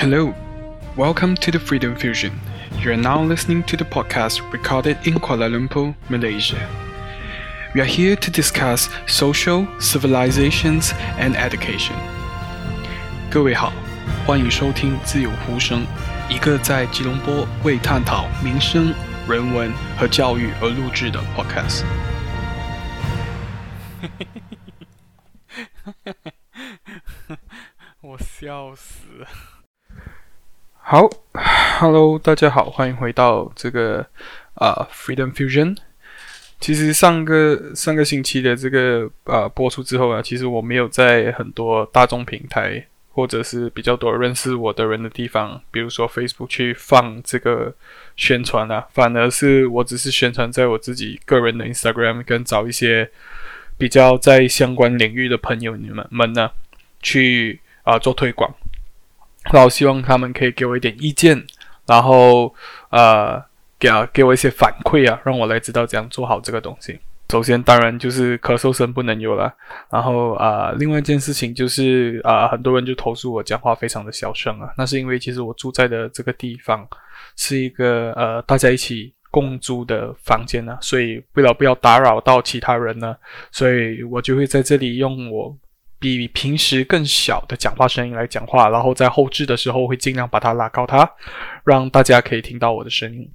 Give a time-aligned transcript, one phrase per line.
[0.00, 0.34] Hello,
[0.96, 2.32] welcome to the Freedom Fusion.
[2.80, 6.68] You are now listening to the podcast recorded in Kuala Lumpur, Malaysia.
[7.74, 11.96] We are here to discuss social, civilizations, and education.
[13.30, 13.72] 各位好，
[14.26, 15.86] 欢迎收听自由呼声，
[16.28, 18.94] 一个在吉隆坡为探讨民生、
[19.28, 21.84] 人文和教育而录制的 podcast。
[28.00, 29.26] 我笑死了。
[30.83, 31.09] 好
[31.79, 34.05] ，Hello，大家好，欢迎回到这个
[34.55, 35.77] 啊、Freedom Fusion。
[36.59, 47.73] 其实上个上个星期的这个啊、播出之后啊，其实我没有在很多大众平台或者是比较多认识我的人的地方，比如说 Facebook 去放这个
[48.17, 53.09] 宣传啊，反而是我只是宣传在我自己个人的 Instagram，跟找一些
[53.77, 56.51] 比较在相关领域的朋友你们们呢
[57.01, 58.53] 去啊、做推广。
[59.51, 61.43] 然后希望他们可以给我一点意见，
[61.87, 62.53] 然后
[62.89, 63.43] 呃，
[63.79, 66.99] 给啊给我一些反馈啊，让我来知道怎样做好这个东西。
[67.31, 69.51] 首先，当然就是咳嗽声不能有了。
[69.89, 74.71] 然后啊、另外一件事情就是啊、很多人就投诉我讲话非常的小声啊。
[74.77, 76.87] 那是因为其实我住在的这个地方
[77.35, 83.15] 是一个呃大家一起共租的房间呢、所以为了不要打扰到其他人呢，
[83.49, 85.57] 所以我就会在这里用我。
[86.01, 91.07] 比平时更小的讲话声音来讲话，然后在后置的时候会尽量把它拉高它，
[91.63, 93.31] 让大家可以听到我的声音。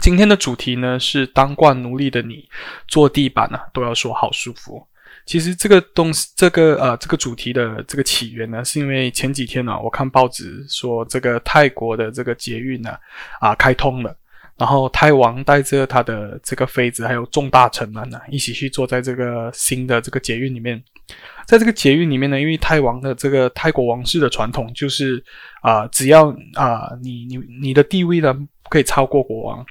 [0.00, 2.48] 今天的主题呢是当惯奴隶的你，
[2.88, 4.84] 坐地板呢、都要说好舒服。
[5.26, 12.96] 其实这个东西，这个呃这个主题的这个起源呢，是因为前几天呢、我看报纸说这个泰国的这个捷运呢
[13.38, 14.16] 啊开通了。
[14.58, 20.82] 然后泰王带着他的这个妃子，还有众大臣们呢，一起去坐在这个新的这个捷运里面。
[21.46, 25.22] 在这个捷运里面呢，因为泰王的这个泰国王室的传统就是
[25.60, 29.64] 啊、只要啊、你你你的地位呢不可以超过国王，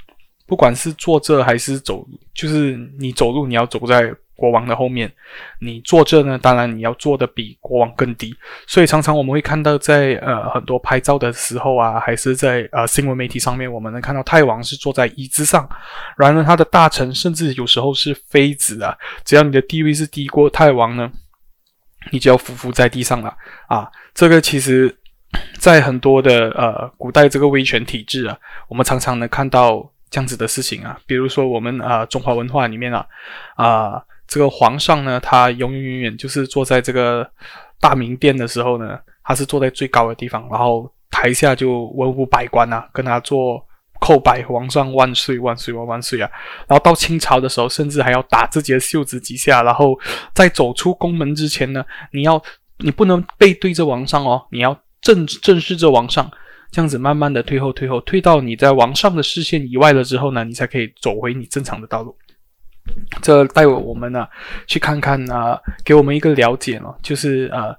[0.46, 4.14] 不管是坐着还是走，就是你走路你要走在。
[4.36, 5.12] 国王的后面，
[5.60, 8.36] 你坐这呢，当然你要坐的比国王更低，
[8.68, 15.68] 所以常常我们会看到在呃很多拍照的时候啊，还是在呃新闻媒体上面，我们能看到泰王是坐在椅子上，
[16.18, 21.10] 然而他的大臣甚至有时候是妃子啊，只要你的地位是低过泰王呢，
[22.12, 23.34] 你就要匍匐在地上了
[23.68, 23.90] 啊。
[24.14, 24.94] 这个其实，
[25.58, 33.08] 在很多的呃古代这个威权体制啊，我们常常能看到这样子的事情啊，比如说我们啊、中华文化里面啊
[33.56, 34.04] 啊。
[34.28, 37.30] 这个皇上呢，他永远永远就是坐在这个
[37.80, 43.64] 大明殿的时候呢，他是坐在最高的地方，然后台下就文武百官啊，跟他做
[44.02, 46.30] 叩拜，皇上万岁万岁万万岁啊！
[46.68, 49.98] 然后到清朝的时候，甚至还要打自己的袖子几下，然后
[50.34, 52.42] 在走出宫门之前呢，你要
[52.80, 56.30] 你不能背对着皇上哦，你要正正视着皇上，
[56.72, 62.16] 这样子慢慢的退后退后，退到你在王上的视线以外了之后呢，你才可以走回你正常的道路。
[63.22, 64.28] 这带我们呢
[64.68, 67.76] 去看看啊，给我们一个了解哦，就是呃，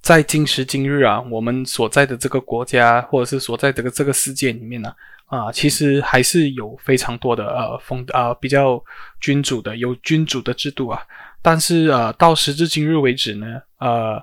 [0.00, 4.92] 在今时今日啊，我们所在的这个国家，或者是所在这个这个世界里面呢，
[5.26, 8.82] 啊，其实还是有非常多的呃风啊比较
[9.20, 11.00] 君主的有君主的制度啊，
[11.40, 13.46] 但是呃到时至今日为止呢，
[13.78, 14.20] 呃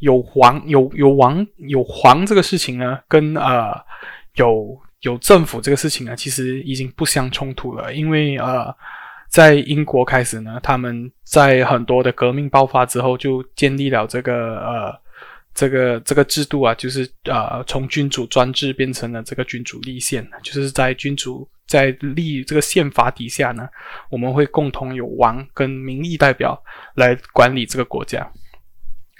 [0.00, 3.74] 有皇有有王有皇这个事情呢，跟呃
[4.34, 8.74] 有有政府这个事情呢，其实已经不相冲突了，因为呃。
[9.32, 14.94] 在英国开始呢，他们在很多的革命爆发之后，就建立了这个呃
[15.54, 23.66] 这个这个制度啊，就是呃从君主专制变成了这个君主立宪，就是在君主在立这个宪法底下呢，
[24.10, 26.62] 我们会共同有王跟民意代表
[26.94, 28.30] 来管理这个国家。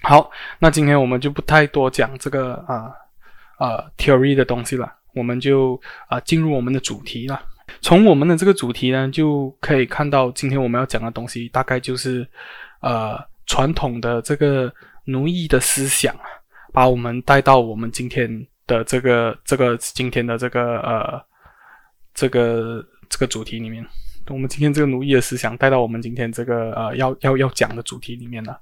[0.03, 2.93] 好，那今天我们就不太多讲这个啊
[3.59, 7.41] 呃，呃 theory 的东西了，我们就啊、进入我们的主题了。
[7.81, 12.27] 从我们的这个主题呢，就可以看到今天我们要讲的东西，大概就是，
[12.81, 14.73] 呃，传统的这个
[15.05, 16.15] 奴役的思想，
[16.73, 21.21] 把我们带到我们今天的这个这个今天的这个呃
[22.15, 23.85] 这个这个主题里面。
[24.29, 28.61] 我们今天这个奴役的思想带到我们今天这个呃要要要讲的主题里面了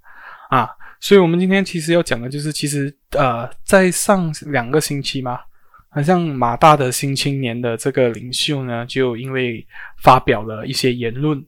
[0.49, 0.71] 啊。
[1.01, 5.41] 所以我们今天其实要讲的就是，其实呃在上两个星期嘛。
[5.91, 9.67] 好像马大的新青年的这个领袖呢，就因为
[10.03, 11.45] 发表了一些言论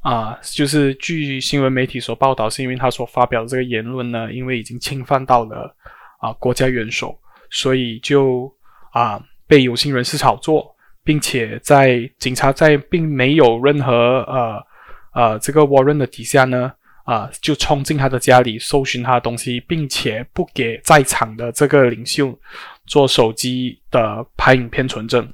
[0.00, 5.74] 啊，就是据新闻媒体所报道，是因为他所发表的这个言论呢，因为已经侵犯到了
[6.20, 7.18] 啊国家元首，
[7.50, 8.52] 所以就
[8.92, 14.66] 啊被有心人士炒作，并且在警察在并没有任何呃
[15.14, 16.72] 呃这个 warrant 的底下呢。
[17.06, 17.30] 啊！
[17.40, 22.36] 就冲进他的家里搜寻他的东西，并且不给在场的这个领袖
[22.86, 25.32] 做手机的拍影片存证。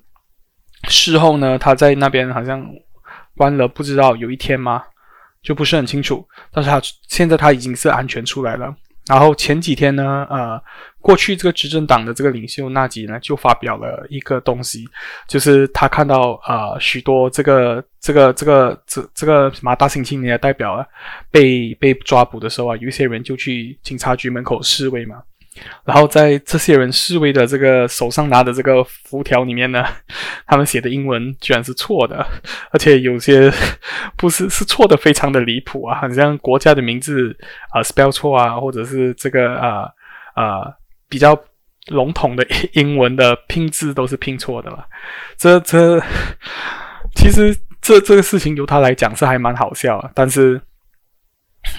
[0.89, 2.67] 事后呢，他在那边好像
[3.37, 4.83] 关了，不知道有一天吗？
[5.43, 6.27] 就不是很清楚。
[6.53, 8.75] 但是他现在他已经是安全出来了。
[9.09, 10.63] 然后前几天呢，呃，
[11.01, 14.85] 过去这个执政党的这个领袖纳吉呢，就发表了一个东西，
[15.27, 20.87] 就是他看到呃许多这个这个这个这这个马大兴青年的代表啊，
[21.33, 25.17] 被被抓捕的时候啊，有一些人就去警察局门口示威嘛。
[25.85, 29.85] 然后在这些人示威的这个手上拿的这个符条里面呢，
[30.47, 32.27] 他们写的英文居然是错的，
[32.73, 33.53] 而且有些
[34.17, 37.37] 不是是错的，非常的离谱啊，好像国家的名字
[37.71, 39.89] 啊、spell 错啊，或者是这个啊
[40.35, 40.73] 啊、
[41.09, 41.39] 比较
[41.89, 44.85] 笼统的 英文的拼字都是拼错的嘛。
[45.37, 46.01] 这这
[47.15, 50.61] 其实这这个事情由他来讲是还蛮好笑的，但是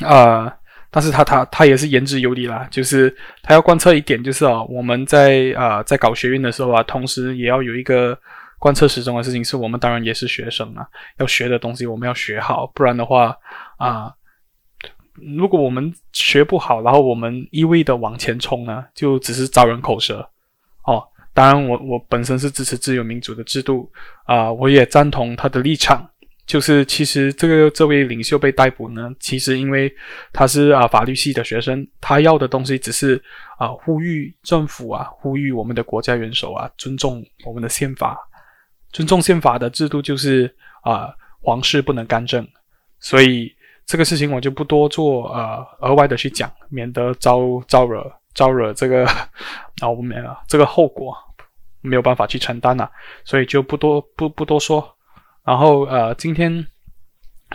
[0.02, 0.54] 啊。
[0.96, 8.16] 但是他他他也是言之有理啦，就是他要贯彻一点，就是哦，我们在啊、在搞学运的时候啊，同时也要有一个
[8.60, 10.86] 贯彻始终的事情，是我们当然也是学生啊，
[11.18, 13.36] 要学的东西我们要学好，不然的话
[13.78, 14.14] 啊、
[15.38, 20.30] 如果我们学不好，然后我们一味的往前冲呢，就只是招人口舌
[20.86, 21.04] 哦。
[21.34, 23.92] 当然我我本身是支持自由民主的制度
[24.26, 26.08] 啊、我也赞同他的立场。
[26.46, 29.94] 就是其实这个这位领袖被逮捕呢，其实因为
[30.34, 33.22] 他是啊法律系的学生，他要的东西只是
[33.58, 38.20] 啊呼吁政府啊，呼吁我们的国家元首啊，尊重我们的宪法，
[38.92, 42.46] 尊重宪法的制度就是啊皇室不能干政，
[43.00, 43.50] 所以
[43.86, 49.06] 这个事情我就不多做呃额外的去讲，免得招招惹招惹这个
[49.80, 51.16] 啊我们啊这个后果
[51.80, 52.92] 没有办法去承担了，
[53.24, 54.93] 所以就不多不不多说。
[55.46, 56.66] 然后呃，今天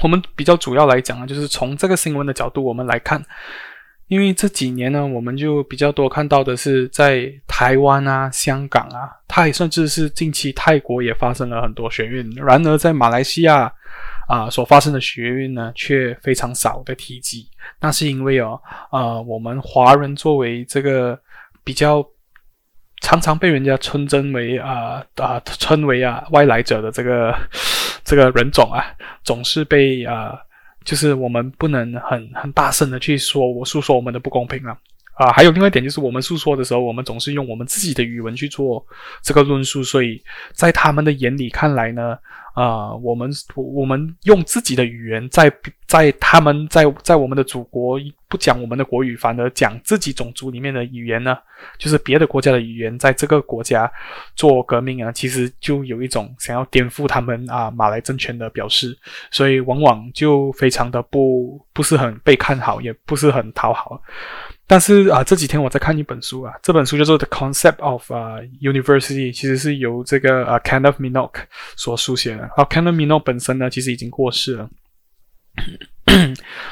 [0.02, 3.24] 我们比较主要来讲呢，就是从这个新闻的角度我们来看，
[4.08, 12.30] 因为这几年呢，我们就比较多看到的是在台湾啊、香港啊，泰甚至是近期泰国也发生了很多学运。
[12.36, 13.72] 然而在马来西亚
[14.28, 17.48] 啊、所发生的学运呢，却非常少的提及。
[17.80, 18.60] 那是因为哦，
[18.92, 21.18] 呃，我们华人作为这个
[21.64, 22.06] 比较。
[23.00, 27.32] 常常被人家称真为啊啊称为啊外来者的这个
[28.08, 28.82] 这个人种啊，
[29.22, 30.32] 总是被啊，
[30.82, 34.74] 就是我们不能很很大声的去说，我诉说我们的不公平啊
[35.12, 38.82] 啊，还有另外一点就是我们诉说的时候，我们总是用我们自己的语文去做
[39.22, 40.22] 这个论述，所以
[40.52, 42.18] 在他们的眼里看来呢。
[42.58, 45.52] 啊、我们我们用自己的语言在
[45.86, 51.38] 在他们在在我们的祖国不讲我们的国语，反而讲自己种族里面的语言呢，
[51.78, 53.88] 就是别的国家的语言，在这个国家
[54.34, 58.98] 做革命啊，其实就有一种想要颠覆他们啊马来政权的表示，
[59.30, 64.02] 所以往往就非常的不不是很被看好，也不是很讨好。
[64.70, 71.40] 但是啊，这几天我在看一本书啊，这本书叫做《The Concept of 啊 University》，其实是由这个啊 Kenneth Minogue
[71.76, 72.47] 所书写的。
[72.56, 74.70] 好，Kenneth Minogue 本身呢，其实已经过世了。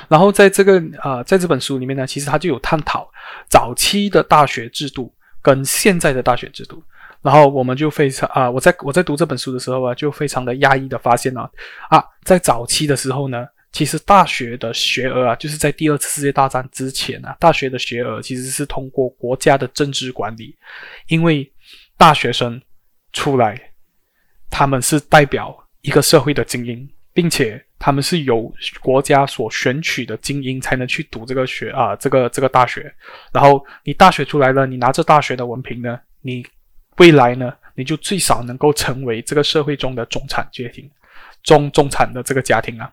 [0.09, 3.09] 然后在这个啊，在这本书里面呢，其实他就有探讨
[3.49, 5.13] 早期的大学制度
[5.43, 6.83] 跟现在的大学制度。
[7.23, 11.51] 然后我们就非常啊，我在我在读这本书的时候啊，就非常的压抑的发现啊，
[11.91, 13.47] 啊，在早期的时候呢。
[13.73, 20.57] 其实大学的学额啊，就是在第二次世界大战之前啊，大学的学额其实是通过国家的政治管理，
[21.09, 21.53] 因为
[21.99, 22.59] 大学生
[23.13, 23.61] 出来，
[24.49, 25.55] 他们是代表
[25.87, 32.93] 一个社会的精英，并且他们是由国家所选取的精英才能去读这个学啊，这个这个大学。
[33.33, 36.45] 然后你大学出来了，你拿着大学的文凭呢，你
[36.97, 40.91] 未来呢，你就最少能够成为这个社会中的中产家庭，
[41.45, 42.93] 中中产的这个家庭啊。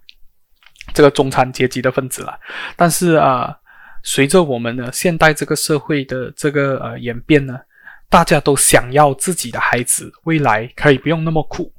[0.94, 2.38] 这个中产阶级的分子了，
[2.76, 3.58] 但是啊，
[4.04, 7.58] 随着我们的现代这个社会的这个呃演变呢，
[8.10, 11.72] 大家都想要自己的孩子未来可以不用那么苦，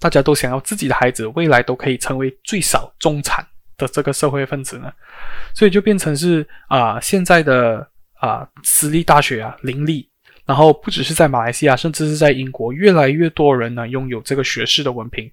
[0.00, 4.90] 大家都想要自己的孩子未来都可以成为最少中产的这个社会分子呢，
[5.54, 10.08] 所以就变成是啊，现在的啊私立大学啊林立，
[10.46, 15.30] 然后不只是在马来西亚，甚至是在英国，越来越多人呢拥有这个学士的文凭。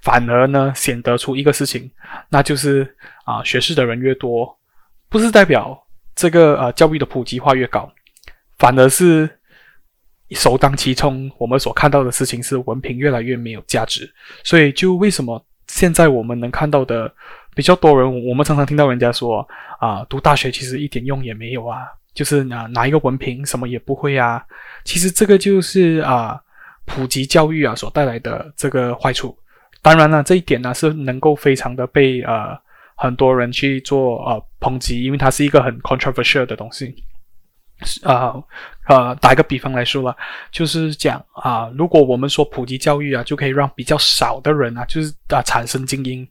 [0.00, 1.88] 反而呢，显得出一个事情，
[2.28, 4.58] 那就是啊，学士的人越多，
[5.08, 5.80] 不是代表
[6.16, 7.88] 这个呃教育的普及化越高，
[8.58, 9.30] 反而是
[10.34, 14.10] 首当其冲，我们所看到的事情是文凭越来越没有价值。
[14.44, 17.12] 所以，就为什么现在我们能看到的
[17.54, 19.46] 比较多人，我们常常听到人家说
[19.78, 24.44] 啊，读大学其实一点用也没有啊，就是啊拿一个文凭什么也不会啊。
[24.84, 26.40] 其实这个就是啊
[26.84, 29.36] 普及教育啊所带来的这个坏处。
[29.80, 32.56] 当然了，这一点呢是能够非常的被呃
[32.94, 36.94] 很多人去做呃抨击，因为它是一个很 controversial 的东西。
[38.04, 38.34] 啊
[38.88, 40.16] 呃，打一个比方来说了，
[40.50, 46.26] 就是讲啊，如果我们说普及教育啊，就可以让比较少的人啊，就是啊产生精英，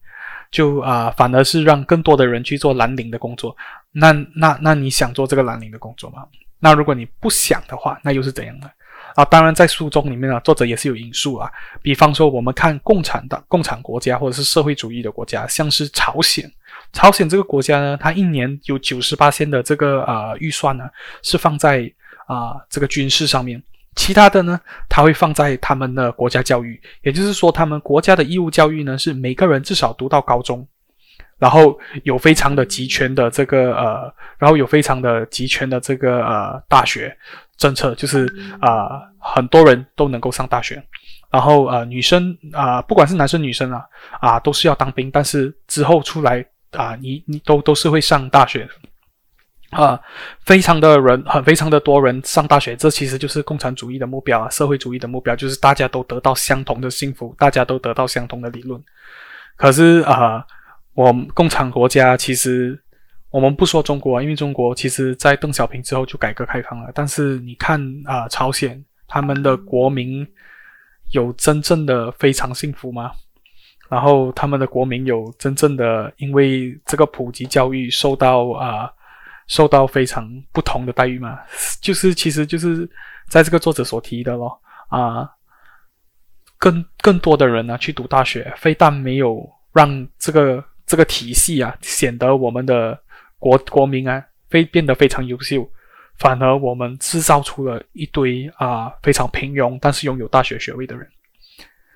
[0.52, 3.56] 就啊反而是让更多的人去做蓝领的工作。
[3.92, 6.26] 那那那你想做这个蓝领的工作吗？
[6.60, 8.70] 那如果你不想的话，那又是怎样的？
[9.16, 11.50] 啊，当然在书中里面啊，作者也是有引述啊，
[11.82, 16.50] 比方说我们看共产党、共产国家或者是社会主义的国家，像是朝鲜。
[16.94, 20.86] 朝鲜这个国家呢，它一年有九十八千的这个呃预算呢，
[21.22, 21.92] 是放在
[22.28, 23.62] 啊、这个军事上面，
[23.96, 30.66] 其他的呢，它会放在他们的国家教育，也就是说，他们国家的义务教育呢，是每个人至少读到高中，
[31.38, 37.14] 然后有非常的集权的这个呃，然后有非常的集权的这个呃大学
[37.62, 38.26] 政策，就是
[38.60, 40.84] 啊、呃、很多人都能够上大学，
[41.30, 43.86] 然后呃女生啊、呃、不管是男生女生啊
[44.20, 46.46] 啊都是要当兵，但是之后出来。
[46.72, 50.00] 啊，你你都都是会上大学的，啊，
[50.46, 58.82] 非常的人很非常的多人上大学，这其实就是共产主义的目标啊，社会主义的目标就是大家都得到相同的幸福，大家都得到相同的理论。
[59.58, 60.42] 可是啊，
[60.94, 62.82] 我们共产国家其实
[63.32, 70.28] 我们不说中国，因为中国其实在邓小平之后就改革开放了，但是你看啊，朝鲜他们的国民
[71.12, 73.12] 有真正的非常幸福吗？
[73.90, 78.90] 然后他们的国民有真正的因为这个普及教育受到啊、
[79.48, 81.40] 受到非常不同的待遇吗？
[81.82, 82.90] 就是其实就是
[83.30, 84.58] 在这个作者所提的咯
[84.90, 85.30] 啊、
[86.58, 92.98] 更更多的人呢去读大学，非但没有让这个这个体系啊显得我们的
[93.42, 95.68] 国国民啊非变得非常优秀，
[96.20, 101.08] 反而我们制造出了一堆啊、非常平庸但是拥有大学学位的人。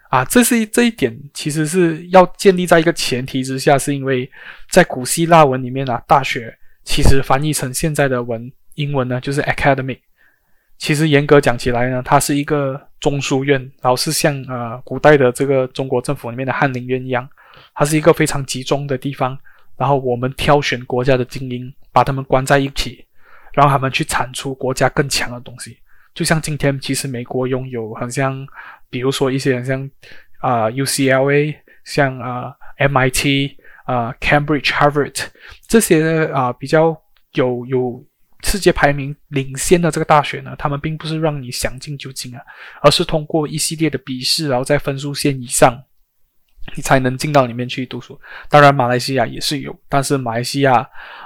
[0.09, 4.29] 啊，这是这一点，其实是要建立在一个前提之下，是因为
[4.69, 9.99] 在古希腊文里面啊，大学其实翻译成现在的文英文呢，就是 academy。
[10.77, 17.27] 其实严格讲起来呢，它是一个中书院，然后是像呃古代的这个中国政府里面的翰林院一样，
[17.73, 19.37] 它是一个非常集中的地方。
[19.77, 23.05] 然后我们挑选国家的精英，把他们关在一起，
[23.53, 25.77] 让他们去产出国家更强的东西。
[26.13, 28.47] 就像今天，其实美国拥有很像。
[28.87, 29.89] 比如说一些像
[30.39, 31.53] 啊、UCLA，
[31.83, 35.13] 像啊、呃、MIT 啊、呃、Cambridge、Harvard
[35.67, 36.95] 这些啊、比较
[37.33, 38.01] 有有
[38.43, 42.41] 世界排名领先的这个大学呢，他们并不是让你想进就进啊，
[42.81, 45.77] 而是通过一系列的笔试，然后在分数线以上，
[46.75, 48.19] 你才能进到里面去读书。
[48.49, 50.75] 当然，马来西亚也是有，但是马来西亚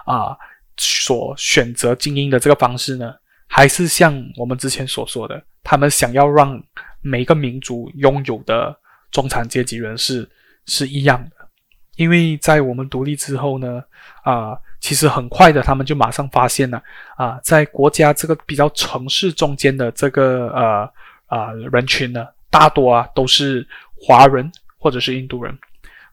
[0.06, 0.36] 啊、
[0.78, 3.14] 所选择精英的这个方式呢，
[3.48, 6.62] 还是像我们之前所说的，他们想要让。
[7.02, 8.78] 每个民族拥有的
[9.10, 10.30] 中产阶级人士
[10.66, 11.32] 是一样的，
[11.96, 13.82] 因为在我们独立之后呢，
[14.24, 16.84] 啊、其实很快的，他们就马上发现了，
[17.16, 20.94] 啊、在国家这个比较城市中间的这个呃
[21.28, 23.66] 啊人群呢，大多啊都是
[23.96, 25.56] 华人或者是印度人，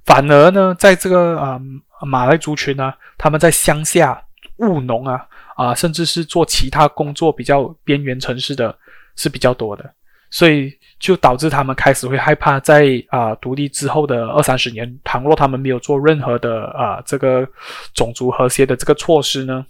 [0.05, 1.59] 反而呢，在这个啊、
[2.03, 4.23] 马来族群呢，他们在乡下
[4.57, 8.77] 务农啊啊、甚至是做其他工作比较边缘城市的
[9.15, 9.95] 是比较多的。
[10.29, 17.49] 所以就导致他们开始会害怕在，啊独立之后的二三十年，倘若他们没有做任何的啊、这个
[17.95, 19.65] 种族和谐的这个措施呢，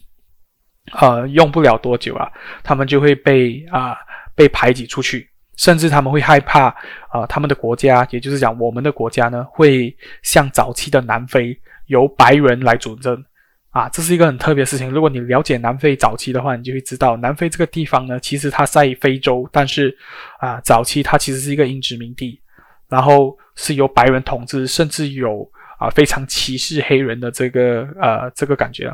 [0.93, 2.33] 呃，用不了多久啊，
[2.65, 3.97] 他们就会被啊、
[4.35, 6.69] 被排挤出去，甚至他们会害怕
[7.09, 13.25] 啊、他们的国家，也就是讲我们的国家呢，会像早期的南非由白人来主政。
[13.71, 14.91] 啊，这是一个很特别的事情。
[14.91, 19.95] 如果你了解南非早期的话，你就会知道，南非这个地方呢，其实它在非洲，但是
[20.41, 22.41] 啊，早期它其实是一个英殖民地，
[22.89, 25.47] 然后是由白人统治，甚至有
[25.79, 28.91] 啊非常歧视黑人的这个呃这个感觉。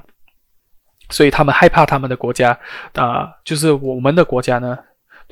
[1.10, 2.58] 所以他们害怕他们的国家
[2.94, 4.76] 啊，就是我们的国家呢，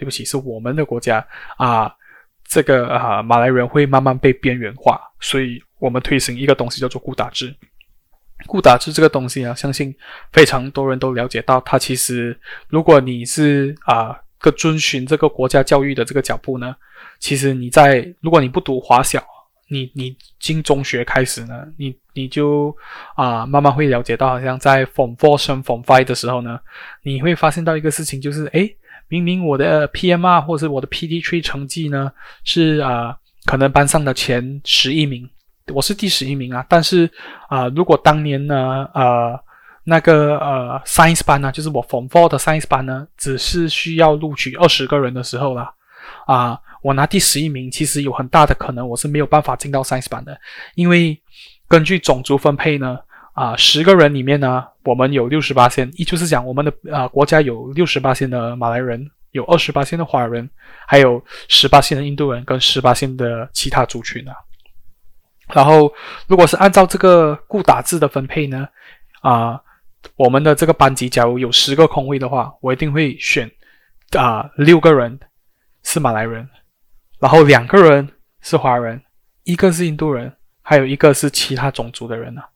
[0.00, 1.22] 对不起，是我们的国家
[1.58, 1.94] 啊，
[2.48, 7.54] 这个啊马来人会慢慢被边缘化，所以我们推行一个东西叫做固打制。
[8.46, 9.94] 固打制这个东西啊，相信
[10.32, 12.34] 非常多人都了解到，它其实
[12.68, 16.74] 如果你是啊个遵循这个国家教育的这个脚步呢，
[17.18, 19.22] 其实你在如果你不读华小，
[19.68, 22.74] 你你进中学开始呢，你你就
[23.14, 26.58] 啊慢慢会了解到，好像在 Form Four 升 Form Five 的时候呢，
[27.02, 28.74] 你会发现到一个事情，就是诶，
[29.10, 32.10] 明明我的 PMR 或者是我的 PD three 成绩呢
[32.44, 33.14] 是啊
[33.44, 35.28] 可能班上的前十一名。
[35.74, 37.08] 我是第十一名啊，但是
[37.48, 39.38] 啊、如果当年呢，呃，
[39.84, 45.72] 那个呃，Science 班呢，就是我 Form Four 的 Science 班呢，只是需要录取二十个人的时候啦，
[46.26, 50.36] 啊、我拿第十一名，其实有很大的可能我是没有办法进到 Science 班的，
[50.74, 51.16] 因为
[51.68, 52.98] 根据种族分配呢，
[53.34, 60.48] 啊、呃，十个人里面呢，我们有六十八线，也就是讲我们的啊、国家有六十八线的马来人，有二十八线的华人，
[60.86, 64.34] 还有十八线的印度人跟十八线的其他族群啊。
[65.52, 65.92] 然后，
[66.28, 68.68] 如果是按照这个固打制的分配呢，
[69.20, 69.60] 啊、
[70.16, 73.50] 我们的这个班级假如有十个空位的话，我一定会选
[74.16, 75.18] 啊、呃、六个人
[75.82, 76.48] 是马来人，
[77.18, 78.08] 然后两个人
[78.40, 79.02] 是华人，
[79.42, 80.32] 一个是印度人，
[80.62, 82.48] 还有一个是其他种族的人啊。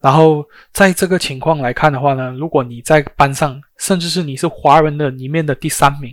[0.00, 6.12] 然后在这个情况来看的话呢，如果你在班上，甚至是你是华人的里面的第三名，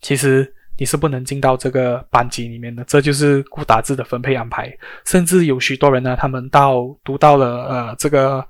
[0.00, 2.82] 其实你是不能进到这个班级里面的。
[2.84, 4.76] 这就是顾打制的分配安排。
[5.04, 8.44] 甚至有许多人呢，他们到读到了呃这个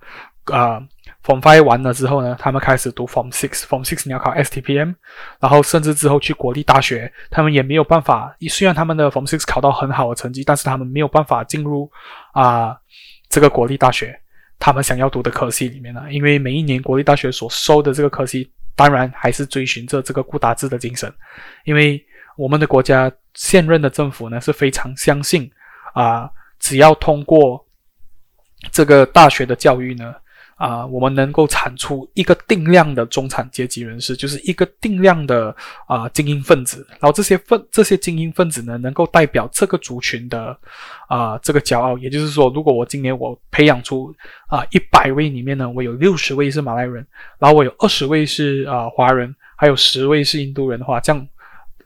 [0.46, 0.80] 呃
[1.22, 3.64] Form Five 完了之后呢，他们开始读 Form Six。
[3.64, 4.94] Form Six 你要考 STPM，
[5.38, 8.34] 然后甚至之后去国立大学，他们也没有办法。
[8.48, 11.90] 虽然他们的 Form Six 考到很好的成绩，但是他们没有办法进入
[12.32, 12.74] 啊、
[13.28, 14.18] 这个国立大学。
[14.58, 21.12] 他们想要读的科系里面呢，因为每一年国立大学所收的这个科系，当然还是追寻着这个顾大志的精神，
[21.64, 22.04] 因为
[22.36, 25.50] 我们的国家现任的政府呢是非常相信
[25.94, 27.66] 啊、只要通过
[28.70, 30.14] 这个大学的教育呢。
[30.56, 35.54] 啊、我们能够产出一个定量的中产阶级人士，就是一个定量的
[35.86, 36.86] 啊、精英分子。
[36.92, 40.58] 然后这些分这些精英分子呢，能够代表这个族群的
[41.08, 41.98] 啊、这个骄傲。
[41.98, 44.14] 也就是说，如果我今年我培养出
[44.48, 47.06] 啊一百位里面呢，我有六十位是马来人，
[47.38, 51.28] 然后我有二十位是啊、华人，还有十位是印度人的话，这样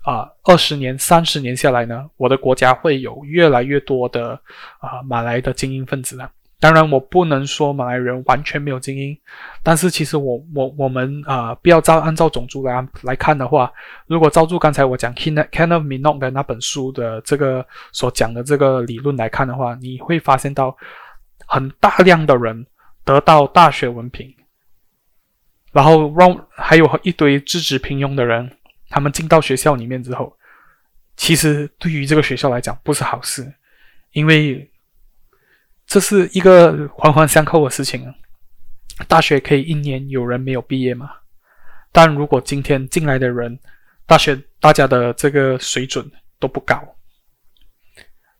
[0.02, 4.40] 啊二十年、三十年下来呢，我的国家会有越来越多的
[4.78, 6.30] 啊、马来的精英分子了。
[6.60, 9.18] 当然，我不能说马来人完全没有精英，
[9.62, 13.72] 但是其实我我我们啊、不要照按照种族来来看的话，
[14.06, 20.76] 如果照住刚才我讲 Kenneth Minogue 的那本书的这个所讲的这个理论来看的话，你会发现到
[21.46, 22.66] 很大量的人
[23.06, 24.30] 得到大学文凭，
[25.72, 28.50] 然后让还有一堆资质平庸的人，
[28.90, 30.36] 他们进到学校里面之后，
[31.16, 33.50] 其实对于这个学校来讲不是好事，
[34.12, 34.69] 因为。
[35.90, 38.14] 这是一个环环相扣的事情啊。
[39.08, 41.10] 大学可以一年有人没有毕业吗？
[41.90, 43.58] 但如果今天进来的人，
[44.06, 46.80] 大学大家的这个水准都不高，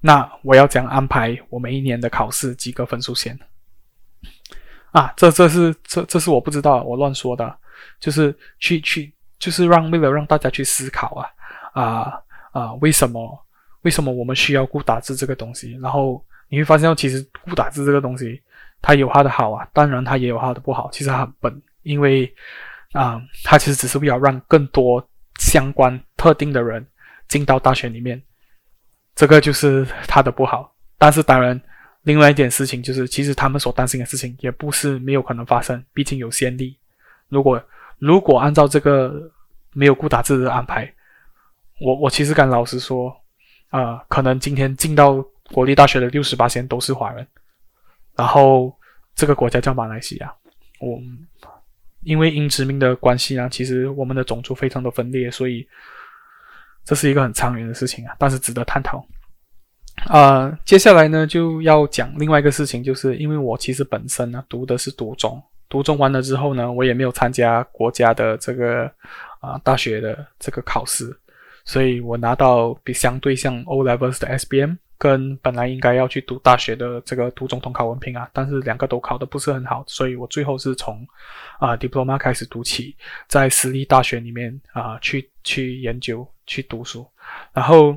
[0.00, 3.36] 那我要怎样安排我每一年的考试及格分数线？
[4.92, 7.58] 啊，这这是这这是我不知道，我乱说的，
[7.98, 11.26] 就是去去就是让为了让大家去思考啊
[11.72, 13.44] 啊啊，为什么
[13.82, 15.76] 为什么我们需要顾打字这个东西？
[15.82, 16.24] 然后。
[16.50, 18.42] 你会发现，其实顾打字这个东西，
[18.82, 20.90] 它有它的好啊，当然它也有它的不好。
[20.90, 22.26] 其实它很笨，因为
[22.90, 25.08] 啊、呃，它其实只是为了让更多
[25.38, 26.84] 相关特定的人
[27.28, 28.20] 进到大学里面，
[29.14, 30.74] 这个就是它的不好。
[30.98, 31.58] 但是当然，
[32.02, 36.76] 另外一件事情就是，其实他们所担心的事情也不是没有可能发生，毕竟有先例。
[37.28, 37.62] 如果
[37.98, 39.30] 如果按照这个
[39.72, 40.92] 没有顾打字的安排，
[41.80, 43.16] 我我其实敢老实说，
[43.68, 45.24] 啊、可能今天进到。
[45.52, 47.26] 国立大学的六十八线都是华人，
[48.16, 48.72] 然后
[49.14, 50.32] 这个国家叫马来西亚。
[50.80, 50.98] 我
[52.02, 55.66] 因为英殖民的关系呢，其实我们的种族非常的分裂，所以
[56.84, 59.04] 这是一个很长远的事情啊，但是值得探讨。
[60.06, 68.90] 啊、接下来呢就要讲另外一个事情，就是因为我其实本身呢读的是独中，独中完了之后呢，我也没有参加国家的这个
[69.40, 71.14] 啊、大学的这个考试，
[71.66, 74.76] 所以我拿到比相对像 O Levels 的 S B M。
[75.00, 80.96] 跟本来应该要去读大学的这个读总统考文凭啊，但是两个都考得不是很好，所以我最后是从
[81.58, 82.94] 啊、呃、diploma 开始读起，
[83.26, 87.08] 在私立大学里面啊、去去研究去读书。
[87.54, 87.96] 然后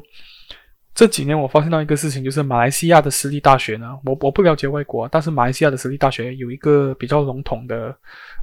[0.96, 7.94] 这几年我发现到一个事情，就是马来西亚的私立大学呢，我我不了解外国，但是马来西亚的私立大学有一个比较笼统的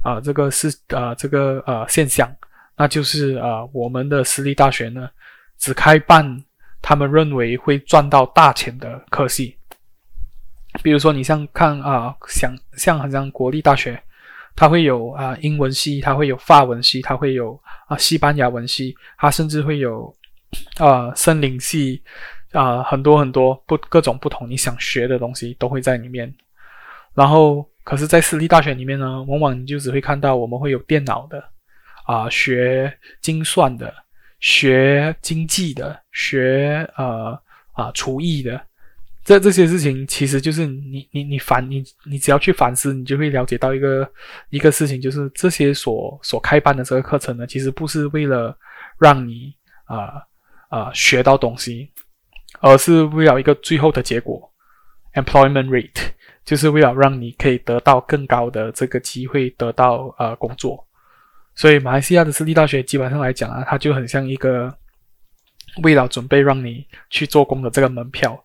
[0.03, 2.31] 啊、这个是啊、呃、这个呃现象，
[2.77, 5.09] 那就是啊、我们的私立大学呢
[5.57, 6.45] 只开办。
[6.81, 9.55] 他们认为会赚到大钱的科系，
[10.81, 14.01] 比如说你像看啊，像像好像国立大学，
[14.55, 20.13] 它会有啊英文系，它会有法文系，它会有啊西班牙文系，它甚至会有
[20.77, 22.01] 啊森林系
[22.51, 26.33] 啊很多很多不各种不同你想学的东西都会在里面。
[27.13, 31.43] 然后，可是，在私立大学里面呢，往往你就只会看到我们会有电脑的
[32.05, 33.93] 啊学精算的。
[34.41, 37.39] 学经济的，学呃
[37.71, 38.59] 啊厨艺的，
[39.23, 44.11] 这这些事情其实就是你你你反你你只要去反思，你就会了解到一个
[44.49, 48.57] 一个事情，就是这些所所开办的这个课程呢，其实不是为了
[48.97, 49.53] 让你
[49.85, 50.21] 啊
[50.69, 51.91] 啊、学到东西，
[52.61, 54.51] 而是为了一个最后的结果
[55.13, 56.09] ，employment rate，
[56.43, 60.87] 就是为了让你可以得到更高的这个机会，得到呃工作。
[61.55, 64.73] 所以马来西亚的私立大学基本上来讲啊，它就很像一个
[65.83, 68.41] 为了准备让你去做工的这个门票。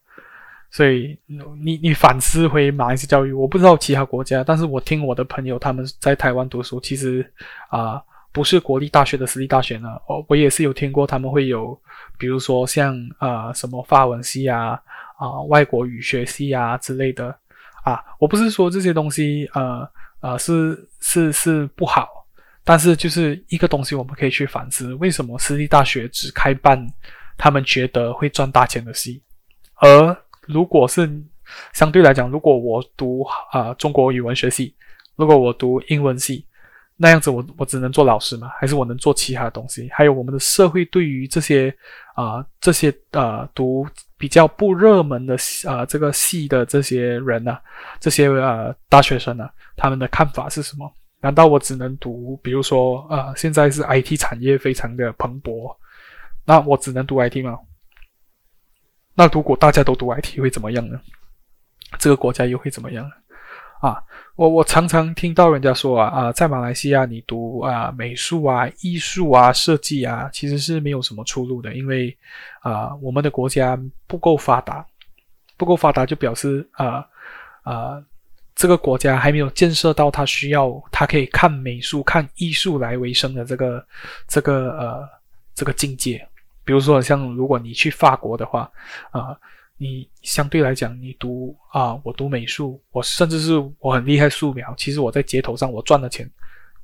[0.69, 7.25] 所以你你反思回马来西亚教育，我不知道其他国家，但是我听我的朋友他们在台湾读书，其实
[7.69, 11.81] 啊、不是国立大学的私立大学呢，哦，我也是有听过他们会有，
[12.19, 14.79] 比如说像啊、呃、什么法文系啊
[15.17, 17.35] 啊、外国语学系啊之类的
[17.85, 19.89] 啊，我不是说这些东西呃
[20.21, 22.26] 呃是是是不好，
[22.69, 26.77] 但是就是一个东西我们可以去反思，为什么私立大学只开办
[27.39, 29.23] 他们觉得会赚大钱的系，
[29.77, 30.17] 而
[30.49, 31.09] 如果是
[31.73, 34.75] 相对来讲，如果我读啊、中国语文学系，
[35.15, 36.45] 如果我读英文系，
[36.97, 38.51] 那样子我我只能做老师吗？
[38.59, 39.89] 还是我能做其他的东西？
[39.93, 41.73] 还有我们的社会对于这些
[42.17, 43.87] 啊、这些呃读
[44.19, 45.37] 比较不热门的
[45.69, 47.57] 啊、这个系的这些人呢、
[48.01, 50.93] 这些呃大学生呢、他们的看法是什么？
[51.21, 52.37] 难道我只能读？
[52.43, 55.75] 比如说啊、呃，现在是 IT 产业非常的蓬勃，
[56.45, 57.59] 那我只能读 IT 吗？
[59.15, 61.01] 那如果大家都读 IT 会怎么样呢？
[61.99, 63.11] 这个国家又会怎么样？
[63.81, 64.03] 啊，
[64.37, 72.17] 我我常常听到人家说啊啊，在马来西亚你读啊美术啊、艺术啊、设计啊，其实是没有什么出路的，因为
[72.61, 74.85] 啊我们的国家不够发达，
[75.57, 77.07] 不够发达就表示啊
[77.63, 78.03] 啊
[78.57, 83.87] 这个国家还没有建设到他需要他可以看美术、看艺术来为生的这个
[84.27, 85.09] 这个呃
[85.55, 86.27] 这个境界。
[86.65, 88.63] 比如说，像如果你去法国的话，
[89.11, 89.41] 啊、呃，
[89.77, 96.29] 你相对来讲，你读啊、我读美术，我甚至是我很厉害素描，其实我在街头上我赚的钱，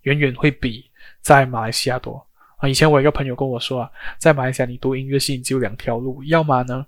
[0.03, 0.85] 远远会比
[1.21, 2.25] 在马来西亚多
[2.59, 2.69] 啊。
[2.69, 6.87] 以前我一个朋友跟我说啊，在马来西亚你读音乐系你只有两条路，要么呢，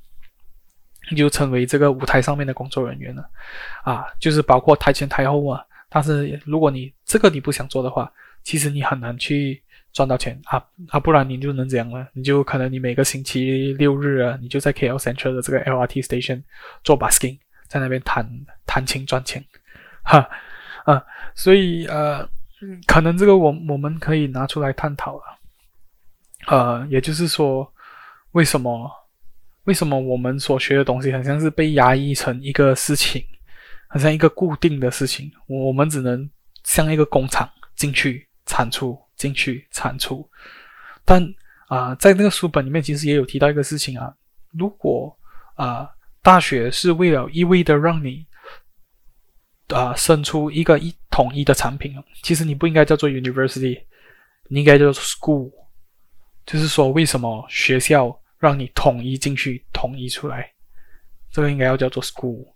[1.16, 3.28] 就成为这个舞台上面的工作人员了，
[3.82, 5.64] 啊，就是包括台前台后啊。
[5.88, 8.10] 但是如果你这个你不想做的话，
[8.42, 9.60] 其实你很难去。
[9.94, 10.98] 赚到钱啊啊！
[10.98, 12.04] 不然你就能怎样呢？
[12.14, 16.42] 你就可能你每个星期六日啊，你就在 KL Central 的这个 LRT Station
[16.82, 17.38] 做 busking，
[17.68, 18.28] 在那边弹
[18.66, 19.44] 弹琴赚钱，
[20.02, 20.28] 哈
[20.84, 21.00] 啊！
[21.36, 22.28] 所以呃，
[22.88, 25.22] 可能这个我我们可以拿出来探讨了。
[26.48, 27.72] 呃，也就是说，
[28.32, 28.90] 为什么
[29.64, 33.24] 为什么我们所学的东西好像是被压抑成一个事情，
[33.88, 36.28] 好像一个固定的事情，我们只能
[36.64, 38.98] 像一个工厂进去产出。
[39.16, 40.28] 进去产出，
[41.04, 41.24] 但
[41.68, 44.12] 啊、在那个书本里面其实也有提到一个事情啊，
[44.50, 45.16] 如果
[45.54, 45.88] 啊、
[46.20, 48.26] 大学是为了一味的让你
[49.68, 53.80] 啊、生出一个一统一的产品，其实你不应该叫做 university，
[54.48, 55.52] 你应该叫做 school，
[56.44, 58.08] 就是说为什么学校
[58.44, 60.52] 让你统一进去，统一出来，
[61.30, 62.46] 这个应该要叫做 school，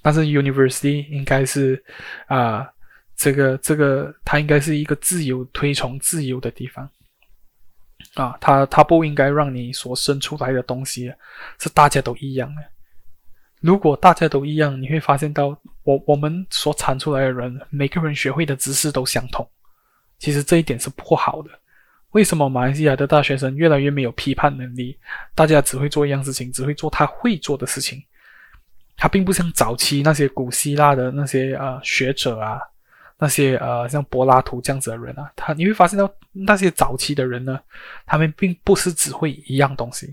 [0.00, 1.84] 但是 university 应该是
[2.26, 2.72] 啊。
[3.14, 6.90] 这个这个，它应该是一个自由推崇自由的地方
[8.14, 11.12] 啊，它它不应该让你所生出来的东西
[11.60, 12.62] 是大家都一样的。
[13.60, 19.48] 如果大家都一样，你会发现到我我们所产出来的人，每个人学会的知识都相同。
[20.18, 21.50] 其实这一点是不好的。
[22.12, 24.96] 为什么马来西亚的大学生越来越没有批判能力？
[25.34, 28.02] 大家只会做一样事情，只会做他会做的事情。
[28.96, 32.60] 他并不像早期那些古希腊的那些、呃、学者啊。
[33.18, 37.60] 那些呃，像柏拉图这样子的人啊，他你会发现到那些早期的人呢，
[38.04, 40.12] 他们并不是只会一样东西。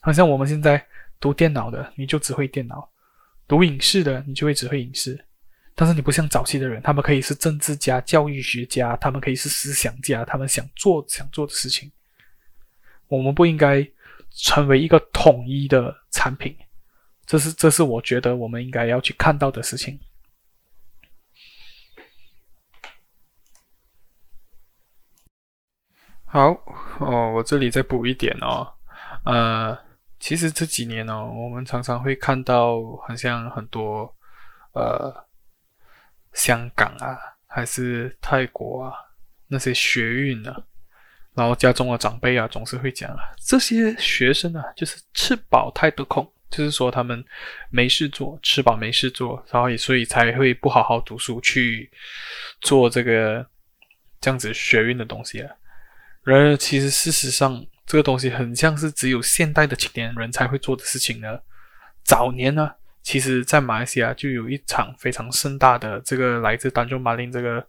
[0.00, 0.84] 好像我们现在
[1.20, 2.78] 读电脑的，你就只会电脑；
[3.46, 5.24] 读影视的，你就会只会影视。
[5.74, 11.90] 但是你不像早期的人，他们可以是政治家、教育学家，他们可以是思想家，他们想做想做的事情。
[13.08, 13.86] 我们不应该
[14.30, 16.56] 成为一个统一的产品，
[17.26, 19.98] 这是这是我觉得我们应该要去看到的事情。
[26.24, 26.48] 好
[26.98, 28.72] 哦，我这里再补一点哦，
[29.26, 29.76] 呃，
[30.18, 34.10] 其实这几年哦，我们常常会看到，好像很多
[34.72, 35.14] 呃，
[36.32, 37.16] 香港啊，
[37.46, 38.92] 还是泰国啊，
[39.48, 40.56] 那些学运啊，
[41.34, 47.24] 然后家中的长辈啊，总是会讲啊，这些学生啊，就是吃饱太得空，就是说他们
[47.70, 51.90] 没事做，吃饱没事做，然后也所以才会不好好读书，去
[52.60, 53.46] 做这个
[54.20, 55.54] 这样子学运的东西啊。
[56.24, 61.38] 然而，其实事实上，这个东西很像是只有现代的青年人才会做的事情呢。
[62.04, 67.66] 早年呢，其实在马来西亚就有一场非常盛大的这个来自丹中马林这个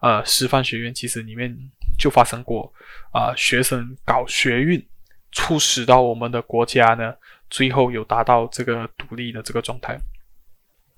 [0.00, 1.56] 呃师范学院，其实里面
[1.98, 2.72] 就发生过
[3.12, 4.84] 啊、学生搞学运，
[5.30, 7.14] 促使到我们的国家呢
[7.48, 9.96] 最后有达到这个独立的这个状态。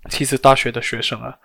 [0.09, 1.35] 其实大学的学生啊，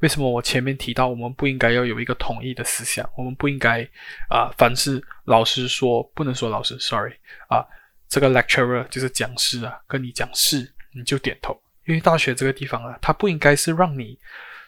[0.00, 3.08] 为什么我前面提到我们不应该要有一个统一的思想？
[3.16, 3.82] 我们不应该
[4.28, 7.14] 啊、凡是老师说不能说老师，sorry
[7.48, 7.66] 啊，
[8.08, 14.18] 这个 lecturer 就是讲师啊，跟你讲是你就点头，因为大学这个地方啊，它不应该是让你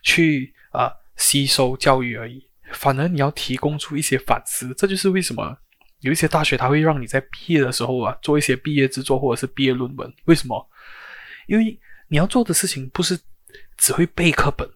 [0.02, 4.72] 去啊、吸收教育而已，反而你要提供出一些反思。
[4.74, 5.56] 这就是为什么
[6.00, 10.12] 有一些大学它会让你在毕业的时候啊做一些毕业制作或者是毕业论文。
[10.24, 10.68] 为什么？
[11.46, 11.78] 因为
[12.08, 13.18] 你要做的事情不是
[13.76, 14.68] 只会背课本。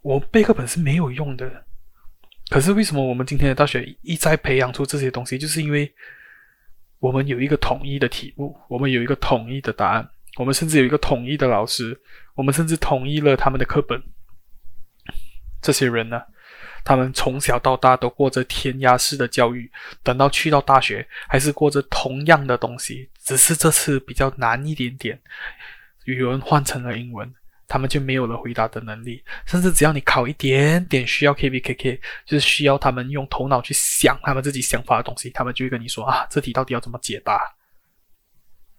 [0.00, 1.64] 我背课本是没有用的，
[2.50, 5.38] 可是为什么我们今天的大学一再培养出这些东西？
[5.38, 5.90] 就是因为
[6.98, 12.00] 我们有一个统一的题目，我们有一个统一的答案，我们甚至有一个统一的老师，
[12.34, 14.02] 我们甚至统一了他们的课本。
[15.62, 16.20] 这些人呢，
[16.84, 19.70] 他们从小到大都过着填鸭式的教育，
[20.02, 25.20] 等到去到大学还是过着同样的东西，只是这次比较难一点点，
[26.04, 27.32] 语文换成了英文。
[27.66, 37.40] 他们就没有了回答的能力，甚至只要你考一点点需要 KVKK，就是需要他们用头脑去想他们自己想法的东西，他们就会跟你说啊，这题到底要怎么解答？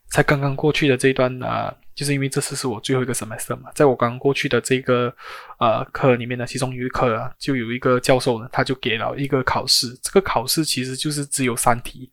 [0.09, 5.13] 才刚刚过去的这一段呢、呃，就是因为这次是我最后一个 semester 嘛，在我刚刚过去的这个
[5.59, 12.11] 呃课里面呢，其中有一课啊，就有一个教授呢，他就给了一个考试，这个考试其实就是只有三题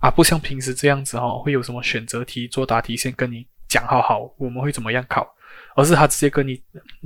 [0.00, 5.34] 啊，不像平时这样子哦，会有什么选择题、作答题，先跟你讲好好，我们会怎么样考。
[5.74, 6.62] 而是他直接跟你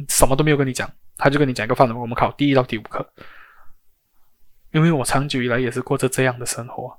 [0.09, 3.09] 什么都没有跟你讲，他就跟你讲一个范围，我们考第一到第五课。
[4.73, 6.97] 因为我长久以来也是过着这样的生活，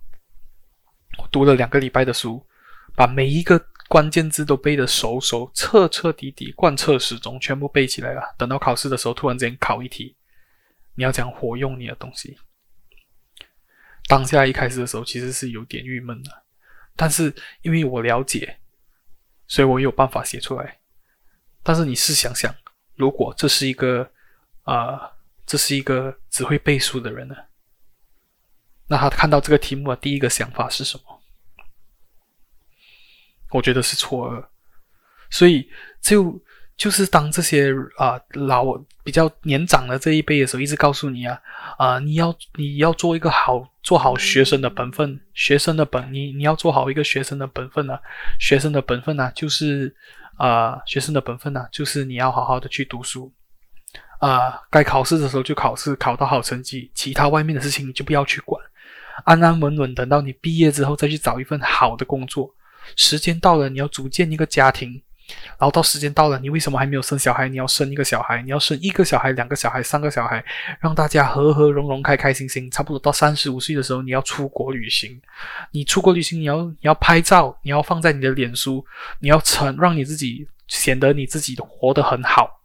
[1.19, 2.41] 我读了两个礼拜的书，
[2.97, 8.35] 把每一个关键字都背得熟熟、彻彻底底、贯彻始终，全部背起来了。
[8.39, 10.15] 等到考试的时候，突然间考一题，
[10.95, 12.39] 你要讲活用你的东西。
[14.07, 16.31] 当下一开始的时候，其实是有点郁闷的，
[16.95, 17.31] 但是
[17.61, 18.57] 因为我了解，
[19.47, 20.79] 所以我有办法写出来。
[21.61, 22.51] 但是你试想想，
[22.95, 24.09] 如果这是一个，
[24.63, 25.11] 啊、
[25.45, 27.35] 这是一个只会背书的人呢？
[28.87, 31.16] 那他看到这个题目的第一个想法是什么？
[33.51, 34.43] 我觉得是错愕。
[35.29, 35.69] 所以
[36.01, 36.39] 就
[36.75, 38.65] 就是当这些啊、老
[39.03, 41.39] 比较年长的这一辈的时候，一直告诉你啊
[41.77, 47.99] 啊、你要你要做一个好做好学生的本分，学生的本你你要做好一个学生的本分啊，
[48.39, 49.95] 学生的本分啊，就是。
[50.37, 53.33] 啊、学生的本分呢、就是你要好好的去读书，
[54.19, 58.63] 啊、该考试的时候就考试，考到好成绩，其他外面的事情你就不要去管，
[59.25, 62.53] 安安稳稳等到你毕业之后再去找一份好的工作。
[62.95, 65.01] 时间到了，你要组建一个家庭。
[65.59, 67.49] 然后到时间到了，你为什么还没有生小孩？
[67.49, 70.41] 你要生一个小孩，你要生一个小孩、两个小孩、三个小孩，
[70.79, 72.71] 让大家和和融融、开开心心。
[72.71, 75.19] 差不多到三十五岁的时候，你要出国旅行。
[75.71, 78.85] 你出国旅行，你要你要拍照，你要放在你的脸书，
[79.19, 82.61] 你要成让你自己显得你自己活得很好。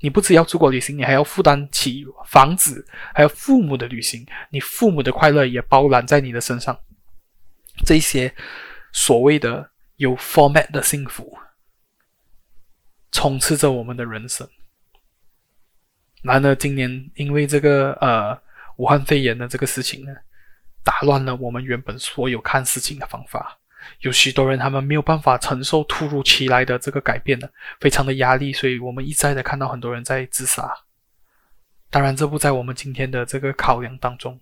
[0.00, 6.78] 你不只要出国旅行，你还要负担起房子，还有父母的旅行，你父母的快乐也包揽在你的身上。
[7.84, 8.32] 这些
[8.92, 11.38] 所谓的有 format 的幸福。
[13.10, 14.46] 充斥着我们的人生。
[16.22, 18.38] 然而，今年因为这个呃
[18.76, 20.12] 武汉肺炎的这个事情呢，
[20.84, 23.58] 打乱了我们原本所有看事情的方法。
[24.00, 27.48] 有许多人他们没有办法承受突如其来的这个改变呢，
[27.80, 30.70] 非常的压力，所以我们一再的看到很多人在自杀。
[31.88, 34.38] 当然，这不在我们今天的这个考量当中。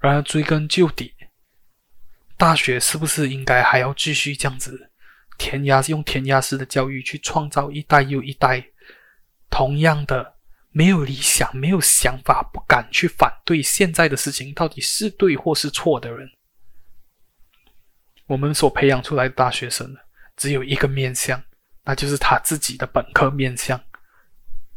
[0.00, 1.14] 然而，追根究底，
[2.42, 4.90] 大学是不是应该还要继续这样子？
[5.38, 8.66] 填鸭用填鸭式的教育去创造一代又一代，
[9.48, 10.34] 同样的
[10.72, 16.28] 没有理想、没有想法、不敢去反对现在的事情到底是对或是错的人。
[18.26, 19.96] 我们所培养出来的大学生
[20.36, 21.40] 只有一个面向，
[21.84, 23.80] 那就是他自己的本科面向。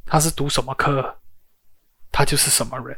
[0.05, 1.19] 他是读什么科，
[2.11, 2.95] 他就是什么人。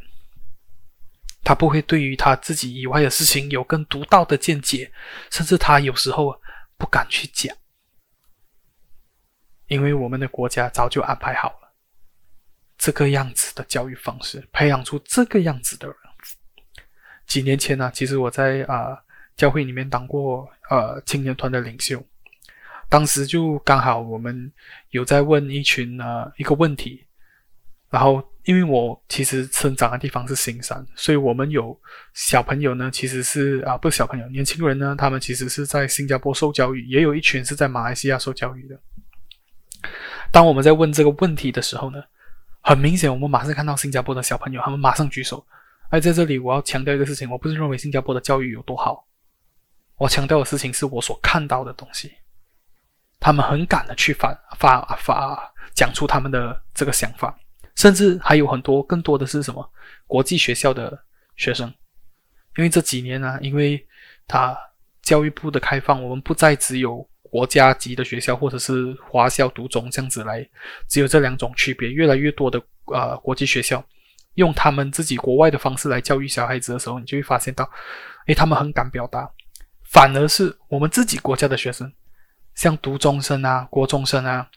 [1.47, 4.91] 他不会对于他自己以外的事情有更独到的见解，
[5.31, 6.37] 甚至他有时候。
[6.79, 7.57] 不敢去讲，
[9.65, 11.73] 因为我们的国家早就安排好了
[12.77, 15.97] 这个样子的教育方式，培养出这个样子的人。
[17.25, 18.95] 几年前呢、其实我在啊、
[19.35, 21.99] 教会里面当过呃青年团的领袖，
[22.89, 24.53] 当时就刚好我们
[24.91, 27.03] 有在问一群呃一个问题，
[27.89, 28.23] 然后。
[28.47, 31.77] 因为我其实生长的地方是新山，所以我们有
[32.13, 38.79] 小朋友呢，其实是啊，不是小朋友，年轻人呢，他们其实是在新加坡受教育，也有一群是在马来西亚受教育的。
[40.31, 42.01] 当我们在问这个问题的时候呢，
[42.61, 45.45] 很明显，我们马上看到新加坡的小朋友，他们马上举手。
[45.89, 49.05] 哎，在这里我要强调一个事情，我不是认为新加坡的教育有多好，
[49.97, 52.13] 我强调的事情是我所看到的东西。
[53.19, 57.37] 他们很敢的去发发发讲出他们的这个想法，
[57.77, 59.71] 甚至还有很多更多的是什么？
[60.07, 60.97] 国际学校的
[61.35, 61.73] 学生，
[62.57, 63.81] 因为这几年呢、因为
[64.27, 64.57] 他
[65.03, 70.45] 教育部的开放，我们不再只有国家级的学校或者是华校独中这样子来，
[70.89, 73.81] 只有这两种区别，越来越多的呃国际学校。
[74.33, 77.67] 用他们自己国外的方式来教育小孩子的时候，你就会发现到，
[78.27, 79.27] 诶，他们很敢表达。
[79.83, 81.91] 反而是我们自己国家的学生，
[82.53, 84.47] 像读中生啊、国中生啊，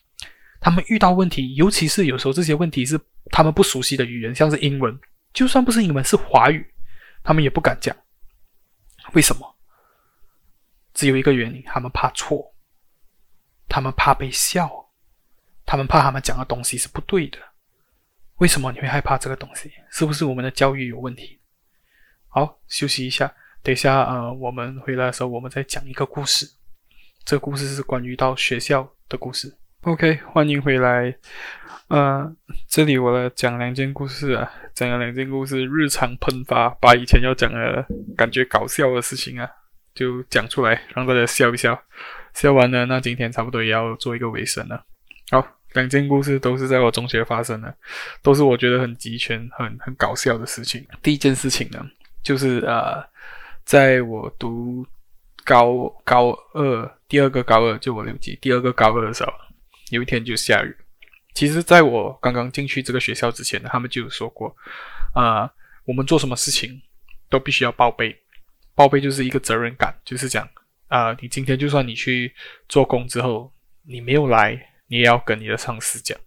[0.60, 4.98] 他们遇到问题，尤其是有时候这些问题是他们不熟悉的语言，像是英文，
[5.32, 6.66] 就算不是英文，是华语，
[7.22, 7.96] 他们也不敢讲。
[9.12, 9.56] 为什么？
[10.94, 12.54] 只有一个原因，他们怕错，
[13.68, 14.70] 他们怕被笑，
[15.64, 17.38] 他们怕他们讲的东西是不对的。
[18.36, 19.70] 为什么你会害怕这个东西？
[19.90, 21.40] 是不是我们的教育有问题？
[22.28, 23.32] 好，休息一下。
[23.62, 26.50] 等一下，呃，我们回来的时候，我们再讲一个故事。
[27.24, 29.54] 这个故事是关于到学校的故事。
[29.84, 31.16] OK，欢迎回来。
[31.88, 32.30] 呃，
[32.68, 39.48] 这里我来讲两件故事啊，讲了两件故事，日常喷发，把以前要讲的感觉搞笑的事情啊，
[39.94, 41.82] 就讲出来，让大家笑一笑。
[42.34, 44.84] 笑完了，那今天差不多也要做一个尾声了。
[45.30, 47.74] 好，两件故事都是在我中学发生的，
[48.22, 50.86] 都是我觉得很极权、很很搞笑的事情。
[51.02, 51.84] 第一件事情呢，
[52.22, 53.02] 就是呃。
[53.62, 54.84] 在我读
[55.44, 59.32] 高高二，第二个高二就我六级，第二个高二的时候，
[59.90, 60.74] 有一天就下雨。
[61.34, 64.54] 其实，在我刚刚进去这个学校之前呢，他们就有说过，
[65.14, 65.48] 啊、
[65.84, 66.80] 我们做什么事情
[67.28, 68.16] 都必须要报备，
[68.74, 70.48] 报备就是一个责任感，就是讲，
[70.88, 72.34] 啊、你今天就算你去
[72.68, 74.54] 做工之后，你没有来，
[74.88, 76.18] 你也要跟你的上司讲，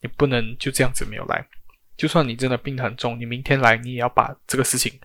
[0.00, 1.46] 你不能就这样子没有来。
[1.96, 4.98] 就算你真的病很重，你明天来，你也要把这个事情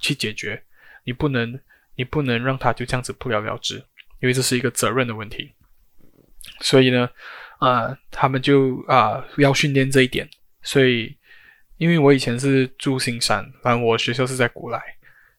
[0.00, 0.62] 去解决。
[1.04, 1.58] 你不能，
[1.96, 3.76] 你不能让他就这样子不了了之，
[4.20, 5.52] 因为这是一个责任的问题。
[6.60, 7.08] 所以呢，
[7.58, 10.28] 啊、他们就啊、要训练这一点。
[10.62, 11.16] 所以，
[11.76, 14.80] 因为我以前是住新山，然后我学校是在古来，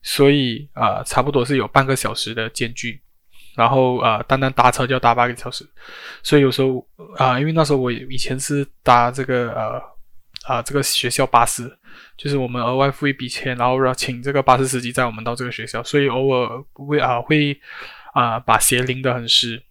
[0.02, 3.02] 所以啊、差不多是有半个小时的间距。
[3.56, 5.68] 然后啊、单单搭车就要搭八个小时。
[6.24, 9.82] 所以有时候啊、因为那时候我以前是搭这个呃
[10.46, 11.76] 啊、这个学校巴士。
[12.16, 17.58] 就是我们额外付一笔钱，然后让请这个巴士司机载我们到这个学校，所以偶尔会啊会
[18.14, 19.62] 啊把鞋淋得很湿，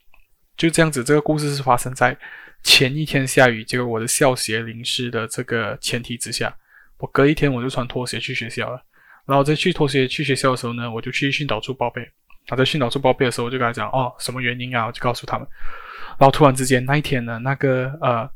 [0.59, 1.03] 就这样子。
[1.03, 2.14] 这个故事是发生在
[2.62, 6.55] 前一天下雨，结果我的校鞋淋湿的这个前提之下，
[6.99, 8.83] 我隔一天我就穿拖鞋去学校了。
[9.25, 12.07] 然后在去拖鞋去学校的时候呢，我就去训导处报备。
[12.47, 14.85] 他在训导处报备的时候，我就跟他讲哦，什么原因啊？
[14.85, 15.49] 我就告诉他们。
[16.18, 18.29] 然后突然之间那一天呢，那个呃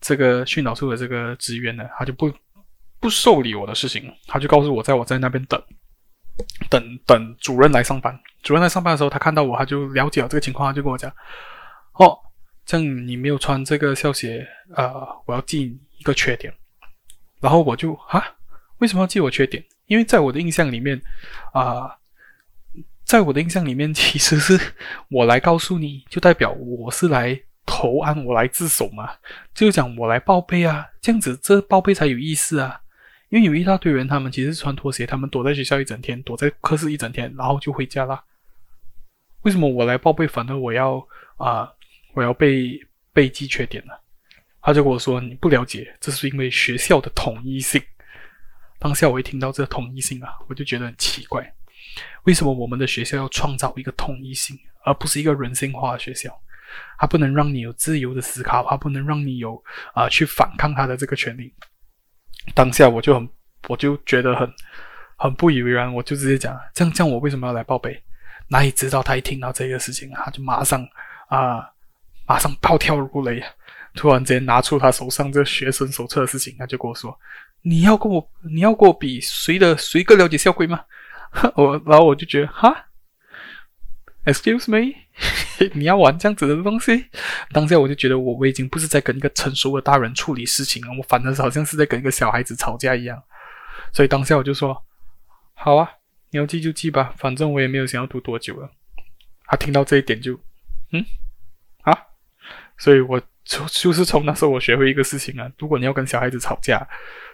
[0.00, 2.30] 这个训导处的这个职员呢，他就不。
[3.00, 5.62] 不受理我的事情，他就告诉我，在我在那边等，
[6.68, 8.18] 等等主任来上班。
[8.42, 11.08] 主任来上班的时候，他看到我，他就了解了这个情况，他就跟我讲
[11.98, 12.18] ：“哦，
[12.66, 16.52] 这样你没有穿这个校鞋，呃，我要记你一个缺点。”
[17.40, 18.24] 然后我就啊，
[18.78, 19.64] 为什么要记我缺点？
[19.86, 21.00] 因为在我的印象里面，
[21.52, 21.96] 啊、
[23.04, 24.58] 在我的印象里面， 其实是
[25.08, 27.42] 我来告诉你，就代表我是来。
[27.70, 29.10] 投案，我来自首嘛，
[29.52, 32.80] 就讲我来报备啊，这样子这报备才有意思啊。
[33.28, 38.24] 因为有一大堆人，他们其实穿拖鞋，他们躲在学校一整天，躲在科室一整天，然后就回家啦。
[39.42, 41.06] 为什么我来报备，反而我要
[41.36, 41.70] 啊、
[42.14, 42.80] 我要被
[43.12, 44.00] 被记缺点了？
[44.60, 47.80] 他就跟我说，你不了解，这是因为学校的统一性。
[48.78, 51.52] 当下我一听到这个统一性啊，我就觉得很奇怪，
[52.24, 56.30] 为什么我们的学校要创造一个统一性，而不是一个人性化的学校？
[56.98, 59.62] 它不能让你有自由的思考，它不能让你有
[59.94, 61.54] 啊、去反抗他的这个权利。
[62.54, 63.28] 当下我就很，
[63.68, 64.52] 我就觉得很
[65.16, 68.00] 很不以为然，我就直接讲，这样这样我为什么要来报备？
[68.48, 70.86] 哪里知道他一听到这个事情，他就马上
[71.28, 71.68] 啊、
[72.28, 73.42] 马上暴跳如雷，
[73.94, 77.18] 突然间拿出他手上这学生手册的事情，他就跟我说
[77.62, 80.84] ：“你要跟我你要跟我比谁的谁更了解校规吗？”
[81.56, 82.84] 我然后我就觉得哈。
[84.24, 84.94] Excuse me，
[85.72, 87.06] 你要玩这样子的东西？
[87.52, 93.22] 当下我就觉得我我已经不是在跟一个成熟的大人处理事情了，我反而好像是在跟一个小孩子吵架一样。
[93.90, 94.84] 所以当下我就说
[95.54, 95.88] ：“好啊，
[96.30, 98.70] 你要记就记吧，反正我也没有想要读多久了。”
[99.48, 100.34] 他听到这一点就，
[100.92, 101.02] 嗯，
[102.78, 106.86] 所以我就就是从那时候我学会一个事情啊，如果你要跟小孩子吵架，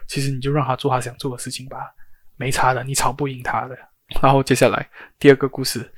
[0.09, 1.93] 其实你就让他做他想做的事情吧，
[2.37, 3.77] 没差的，你吵不赢他的。
[4.21, 4.89] 然后接下来
[5.19, 5.93] 第二个故事。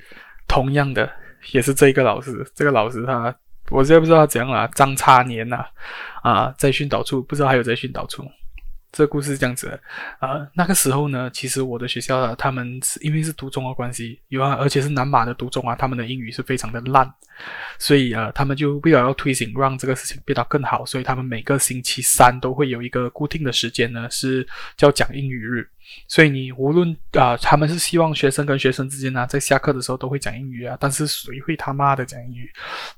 [0.49, 1.11] 同样的，
[1.51, 3.35] 也是这一个老师，这个老师他，
[3.69, 5.65] 我现在不知道他怎样了，张差年呐，
[6.23, 8.23] 啊，在训导处，不知道还有在训导处，
[8.91, 9.79] 这故事是这样子的，
[10.19, 17.07] 呃，那个时候呢，其实我的学校啊，他们是因为是读中的关系，有啊，而且是南马的读中啊，他们的英语是非常的烂，
[17.77, 25.69] 所以呃，他们就为了要推行，让这个事情变得更好，所以他们每个星期三都会有一个固定的时间呢，是叫讲英语日。
[26.07, 30.77] 所以你无论啊、他们是希望学生跟学生之间呢，在下课的时候都会讲英语啊。
[30.79, 32.49] 但是谁会他妈的讲英语？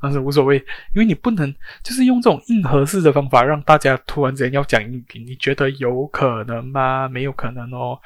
[0.01, 0.57] 但是无所谓，
[0.93, 5.05] 因为你不能就是用这种硬核式的方法让大家突然之间要讲英语。
[5.25, 7.07] 你觉得有可能吗？
[7.07, 7.99] 没有可能哦。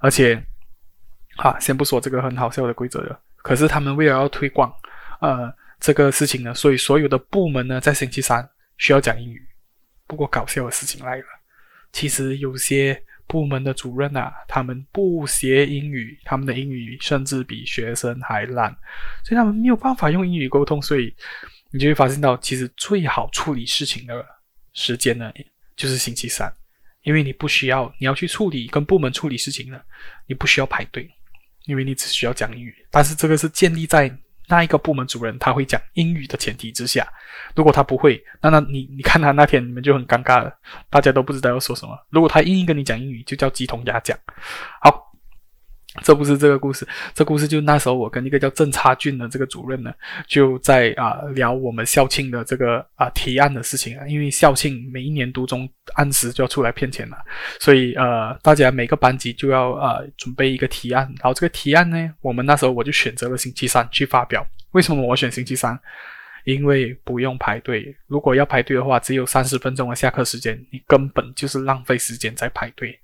[0.00, 0.34] 而且，
[1.36, 3.20] 啊，先不说这个很好笑的规则了。
[3.38, 4.72] 可是他们为了要推广
[5.20, 9.46] 呃这个事情呢，所以所有的部门呢，在星期三需要讲英语。
[10.06, 11.24] 不过搞笑的事情来了，
[11.92, 13.02] 其实有些。
[13.26, 18.70] 部门的主任啊，他们不学英语，他们的英语甚至比学生还烂，
[19.24, 20.80] 所以他们没有办法用英语沟通。
[20.80, 21.14] 所以
[21.70, 24.24] 你就会发现到，其实最好处理事情的
[24.72, 25.32] 时间呢，
[25.76, 26.52] 就是星期三，
[27.02, 29.80] 因为你不需要，你要去处理跟部门处理事情呢，
[30.26, 31.10] 你不需要排队，
[31.64, 32.74] 因为你只需要讲英语。
[32.90, 34.16] 但是这个是建立在。
[34.48, 37.06] 那一个部门主任他会讲英语的前提之下，
[37.54, 40.52] 如果他不会，那那你你看他那天你们就很尴尬了，
[40.90, 41.98] 大家都不知道要说什么。
[42.10, 44.18] 如果他硬硬跟你讲英语，就叫鸡同鸭讲。
[44.80, 45.04] 好。
[46.02, 49.92] 这不是这个故事，这故事就那时候我跟一个叫郑差俊的这个主任呢，
[50.26, 57.16] 就在啊、聊我们校庆的这个啊、提案的事情啊，因为校庆每一年读中按时就要出来骗钱了，
[57.58, 64.46] 所以呃大家每个班级就要呃准备一个提案，然后这个提案呢，我们那时候我就选择了星期三去发表。
[64.72, 65.78] 为什么我选星期三？
[66.44, 72.96] 因为不用排队，如果要排队的话，只有三十分钟的下课时间，你根本就是浪费时间在排队，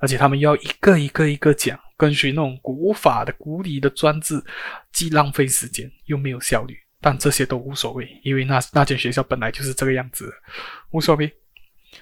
[0.00, 1.78] 而且他们要一个一个一个讲。
[1.96, 4.42] 跟随那种古法的、古礼的专制，
[4.90, 10.32] 既浪费时间又没有效率，但这些都无所谓，因为那那间学校本来就是这个样子，
[10.92, 11.30] 无所谓。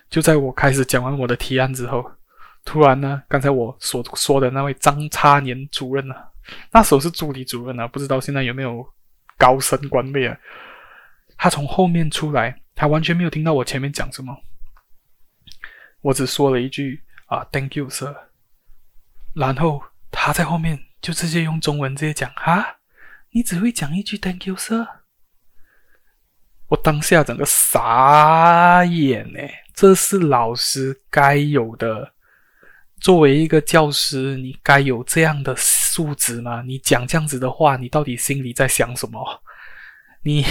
[0.09, 2.09] 就在我开始讲完我的提案之后，
[2.65, 6.15] 突然呢，刚才我所说的那位张差年主任呢、
[6.71, 8.87] 那时候是助理主任啊，不知道现在有没有
[9.37, 10.39] 高升官位啊？
[11.37, 14.33] 他从后面出来，他完全没有听到我前面讲什么，
[16.03, 18.15] 我只说了一句啊，Thank you, sir。
[19.35, 22.79] 然后他在后面就直接用中文直接讲啊，
[23.31, 24.87] 你只会讲一句 Thank you, sir。
[26.69, 29.39] 我当下整个傻眼呢，
[29.75, 32.15] 这是老师该有的。
[33.01, 36.63] 作为一个教师，你该有这样的素质吗？
[36.63, 39.43] 你讲这样子的话，你到底心里在想什么？
[40.23, 40.45] 你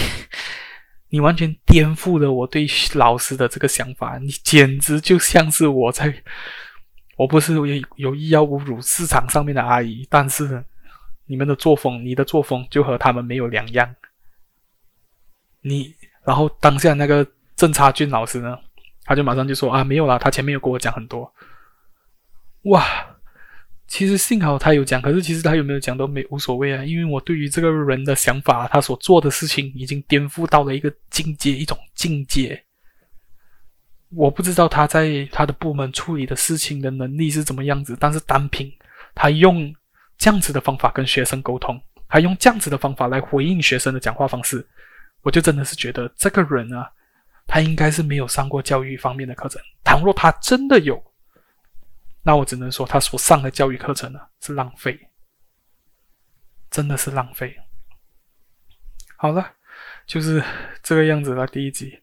[1.09, 6.23] 你完全颠覆了我对老师的这个想法，你简直就像是我在。
[7.17, 7.65] 我不是有
[7.95, 10.63] 有意要侮辱市场上面的阿姨，但是
[11.25, 13.95] 你们的作风，你的作风就和他们没有两样。
[15.61, 15.93] 你，
[16.23, 18.57] 然后当下那个郑差俊老师呢，
[19.03, 21.33] 他就马上就说啊，没有啦，他前面有跟我讲很多。
[22.65, 22.85] 哇，
[23.87, 32.63] 其实幸好他有讲，可是其实他有没有讲都没无所谓啊，因为我对于这个人的想法，他所做的事情已经颠覆到了一个境界，一种境界。
[34.09, 38.71] 我不知道他在他的部门处理的事情的能力是怎么样子，但是单凭
[39.13, 39.73] 他用
[40.17, 44.65] 这样子的方法跟学生沟通，他用这样子的方法来回应学生的讲话方式，
[45.21, 46.89] 我就真的是觉得这个人啊，
[47.45, 49.61] 他应该是没有上过教育方面的课程。
[49.83, 51.03] 倘若他真的有，
[52.23, 54.97] 那我只能说他所上的教育课程呢，是浪费，
[56.71, 57.55] 真的是浪费。
[59.17, 59.53] 好了，
[60.05, 60.41] 就是
[60.81, 61.99] 这个样子了，第一集。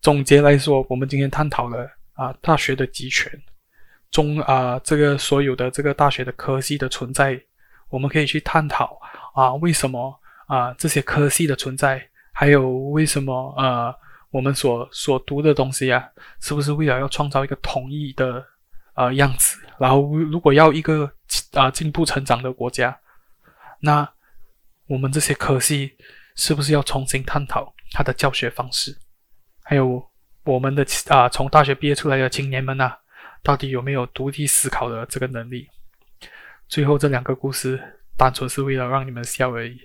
[0.00, 3.30] 总结来说，我们今天探讨了啊大学的集权，
[4.10, 7.38] 中啊这个所有的这个大学的科系的存在，
[7.90, 8.98] 我们可以去探讨
[9.34, 13.94] 啊为什么啊这些科系的存在，还有为什么呃
[14.30, 16.08] 我们所所读的东西啊，
[16.40, 18.42] 是不是为了要创造一个统一的
[18.94, 19.58] 呃样子？
[19.78, 21.10] 然后如果要一个
[21.52, 22.98] 啊进步成长的国家，
[23.80, 24.08] 那
[24.86, 25.92] 我们这些科系
[26.36, 28.96] 是不是要重新探讨它的教学方式？
[29.70, 30.04] 还有
[30.42, 32.92] 我们的啊，从大学毕业出来的青年们呐、
[33.40, 35.68] 到底有没有独立思考的这个能力？
[36.66, 37.80] 最后这两个故事
[38.16, 39.78] 单纯是为了让你们笑而已，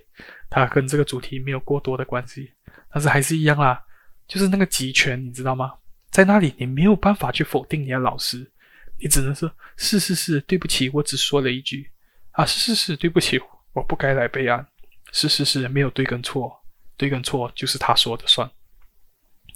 [0.50, 2.52] 它跟这个主题没有过多的关系。
[2.92, 3.80] 但是还是一样啦，
[4.28, 5.76] 就是那个集权，你知道吗？
[6.10, 8.52] 在那里你没有办法去否定你的老师，
[9.00, 11.92] 你只能说是是是，对不起，我只说了一句
[12.32, 13.40] 啊，是是是，对不起，
[13.74, 14.66] 我不该来备案，
[15.12, 16.52] 是是是，没有对跟错，
[16.98, 18.50] 对跟错就是他说的算。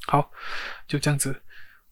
[0.09, 0.31] 好，
[0.87, 1.43] 就这样子，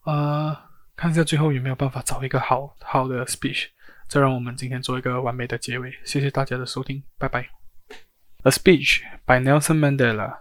[0.05, 0.55] 呃，
[0.95, 3.67] 看一下最后有没有办法找一个好好的 speech，
[4.07, 5.91] 再让我们今天做一个完美的结尾。
[6.03, 7.49] 谢谢大家的收听，拜拜。
[8.43, 10.39] A speech by Nelson Mandela,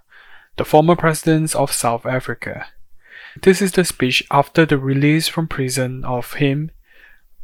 [0.56, 2.66] the former president of South Africa.
[3.40, 6.70] This is the speech after the release from prison of him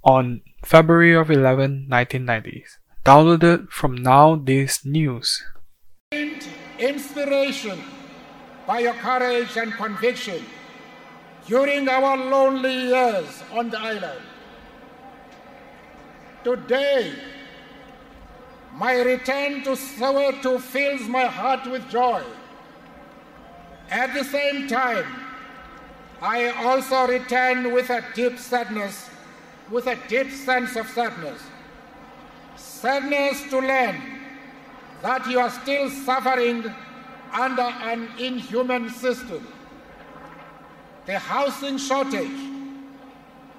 [0.03, 2.65] on February of 11, 1990.
[3.05, 5.45] Downloaded from Now This News.
[6.79, 7.79] Inspiration
[8.66, 10.44] by your courage and conviction
[11.46, 14.22] during our lonely years on the island.
[16.44, 17.14] Today,
[18.74, 22.24] my return to Soweto fills my heart with joy.
[23.90, 25.06] At the same time,
[26.22, 29.10] I also return with a deep sadness,
[29.70, 31.42] with a deep sense of sadness.
[32.56, 34.02] Sadness to learn
[35.02, 36.74] that you are still suffering
[37.34, 39.48] under an inhuman system.
[41.06, 42.32] The housing shortage,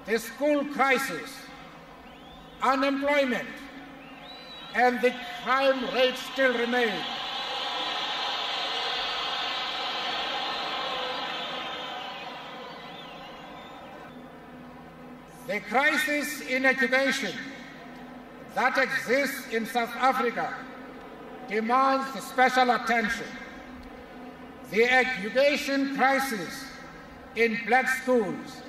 [0.05, 1.31] the school crisis,
[2.61, 3.47] unemployment,
[4.73, 5.13] and the
[5.43, 6.93] crime rate still remain.
[15.47, 17.33] The crisis in education
[18.55, 20.55] that exists in South Africa
[21.47, 23.27] demands special attention.
[24.71, 26.65] The education crisis
[27.35, 28.61] in black schools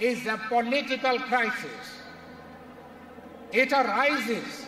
[0.00, 2.00] is a political crisis.
[3.52, 4.66] It arises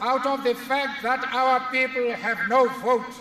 [0.00, 3.14] out of the fact that our people have no vote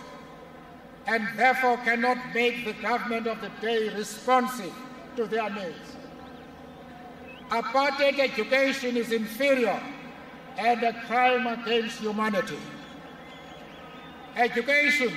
[1.08, 4.74] and therefore cannot make the government of the day responsive
[5.18, 5.98] to their needs.
[7.50, 9.80] Apartheid education is inferior
[10.58, 12.60] and a crime against humanity.
[14.38, 15.14] Education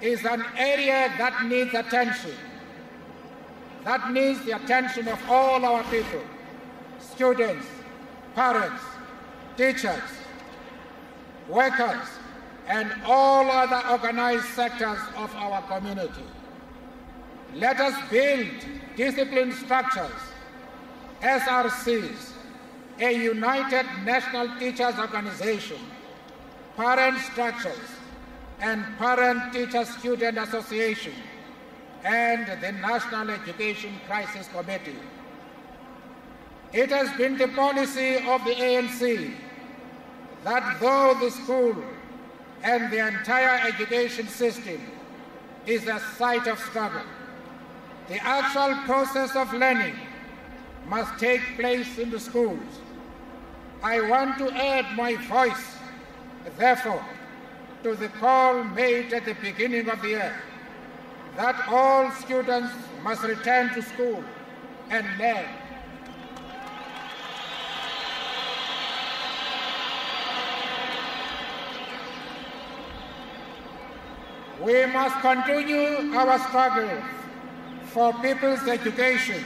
[0.00, 2.34] is an area that needs attention,
[3.84, 6.22] that needs the attention of all our people,
[6.98, 7.66] students,
[8.34, 8.82] parents,
[9.56, 10.02] teachers,
[11.48, 12.06] workers,
[12.68, 16.24] and all other organized sectors of our community.
[17.54, 18.48] Let us build
[18.96, 20.12] disciplined structures
[21.22, 22.32] SRCs,
[22.98, 25.78] a United National Teachers Organization,
[26.76, 27.99] parent structures,
[28.60, 31.14] and Parent Teacher Student Association,
[32.04, 34.96] and the National Education Crisis Committee.
[36.72, 39.34] It has been the policy of the ANC
[40.44, 41.76] that though the school
[42.62, 44.80] and the entire education system
[45.66, 47.02] is a site of struggle,
[48.08, 49.94] the actual process of learning
[50.86, 52.80] must take place in the schools.
[53.82, 55.76] I want to add my voice,
[56.58, 57.04] therefore,
[57.82, 60.36] to the call made at the beginning of the year
[61.36, 62.72] that all students
[63.02, 64.22] must return to school
[64.90, 65.46] and learn.
[74.60, 77.02] We must continue our struggle
[77.84, 79.42] for people's education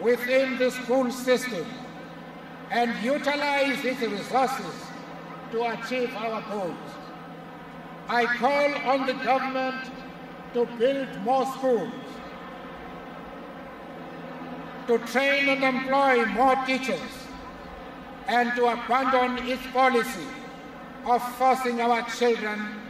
[0.00, 1.64] within the school system
[2.72, 4.74] and utilize its resources
[5.52, 7.05] to achieve our goals.
[8.08, 9.90] I call on the government
[10.54, 11.92] to build more schools,
[14.86, 17.00] to train and employ more teachers,
[18.28, 20.26] and to abandon its policy
[21.04, 22.80] of forcing our children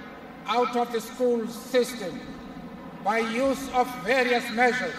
[0.46, 2.20] out of the school system
[3.02, 4.94] by use of various measures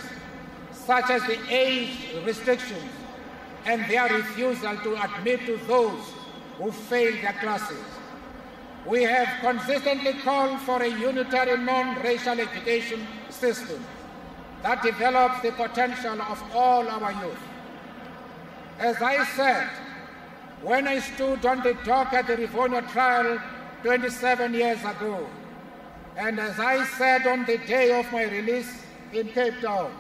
[0.72, 2.92] such as the age restrictions
[3.66, 6.14] and their refusal to admit to those
[6.58, 7.97] who fail their classes.
[8.88, 13.84] We have consistently called for a unitary non-racial education system
[14.64, 17.44] that develops the potential of all our youth.
[18.80, 19.68] As I said,
[20.62, 23.42] when I stood on the dock at the Rivonia trial
[23.84, 25.28] 27 years ago,
[26.16, 29.92] and as I said on the day of my release in Cape Town,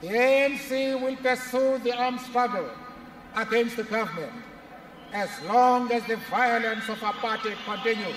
[0.00, 2.70] the ANC will pursue the armed struggle
[3.36, 4.32] against the government
[5.12, 8.16] as long as the violence of apartheid continues.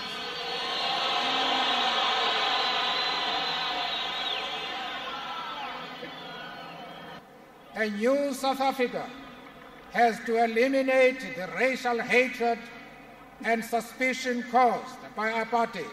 [7.75, 9.09] A new South Africa
[9.91, 12.57] has to eliminate the racial hatred
[13.43, 15.91] and suspicion caused by apartheid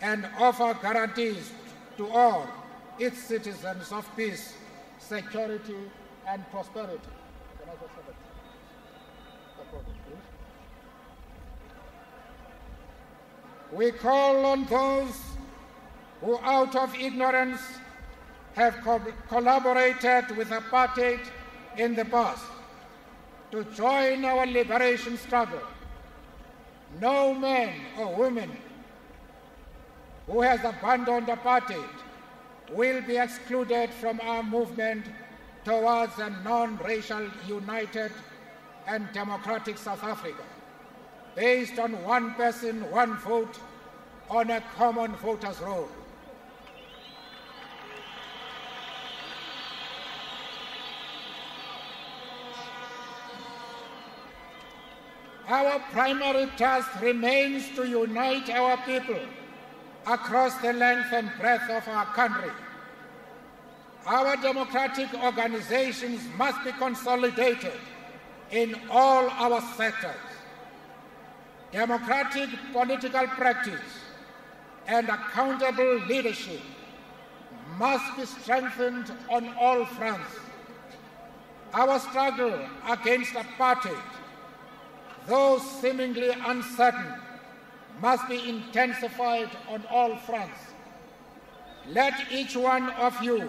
[0.00, 1.52] and offer guarantees
[1.98, 2.48] to all
[2.98, 4.54] its citizens of peace
[5.08, 5.76] security,
[6.26, 6.98] and prosperity.
[7.58, 8.14] Can I just have a
[13.74, 15.20] We call on those
[16.20, 17.60] who, out of ignorance,
[18.54, 21.20] have co collaborated with apartheid
[21.76, 22.44] in the past
[23.50, 25.60] to join our liberation struggle.
[27.00, 28.50] No man or woman
[30.28, 31.96] who has abandoned apartheid
[32.70, 35.04] will be excluded from our movement
[35.64, 38.12] towards a non-racial, united
[38.86, 40.44] and democratic South Africa
[41.34, 43.58] based on one person, one vote
[44.30, 45.88] on a common voters roll.
[55.46, 59.20] Our primary task remains to unite our people
[60.06, 62.50] across the length and breadth of our country.
[64.06, 67.78] Our democratic organizations must be consolidated
[68.50, 70.33] in all our sectors.
[71.74, 73.80] Democratic political practice
[74.86, 76.60] and accountable leadership
[77.76, 80.36] must be strengthened on all fronts.
[81.72, 83.98] Our struggle against apartheid,
[85.26, 87.12] though seemingly uncertain,
[88.00, 90.60] must be intensified on all fronts.
[91.88, 93.48] Let each one of you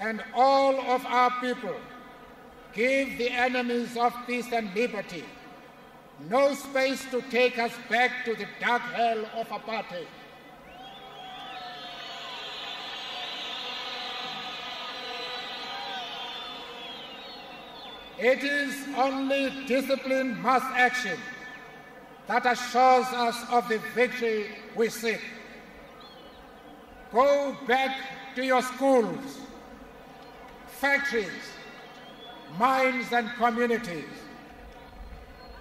[0.00, 1.76] and all of our people
[2.72, 5.22] give the enemies of peace and liberty
[6.28, 10.06] no space to take us back to the dark hell of apartheid.
[18.18, 21.18] It is only disciplined mass action
[22.26, 25.22] that assures us of the victory we seek.
[27.12, 27.96] Go back
[28.36, 29.40] to your schools,
[30.66, 31.26] factories,
[32.58, 34.04] mines, and communities.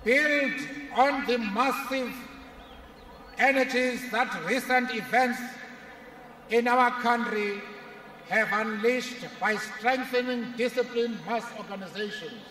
[0.03, 0.53] Build
[0.95, 2.13] on the massive
[3.37, 5.39] energies that recent events
[6.49, 7.61] in our country
[8.29, 12.41] have unleashed by strengthening disciplined mass organizations.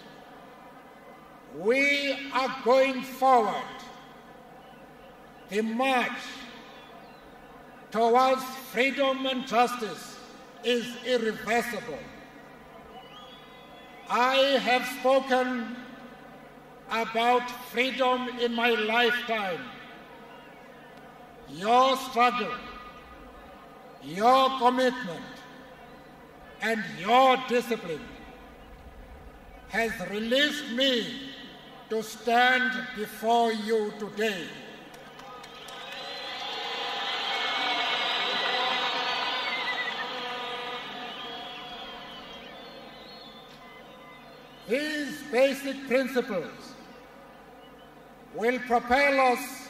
[1.56, 3.64] We are going forward.
[5.48, 6.20] The march
[7.90, 10.18] towards freedom and justice
[10.64, 11.98] is irreversible.
[14.10, 15.76] I have spoken
[16.90, 19.60] about freedom in my lifetime.
[21.50, 22.54] Your struggle,
[24.02, 25.24] your commitment,
[26.60, 28.04] and your discipline
[29.68, 31.30] has released me
[31.90, 34.44] to stand before you today.
[44.68, 46.74] These basic principles
[48.34, 49.68] will propel us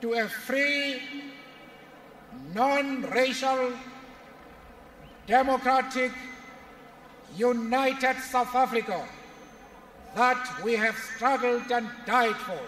[0.00, 1.00] to a free,
[2.54, 3.72] non-racial,
[5.26, 6.12] democratic,
[7.36, 9.06] united South Africa
[10.14, 12.60] that we have struggled and died for.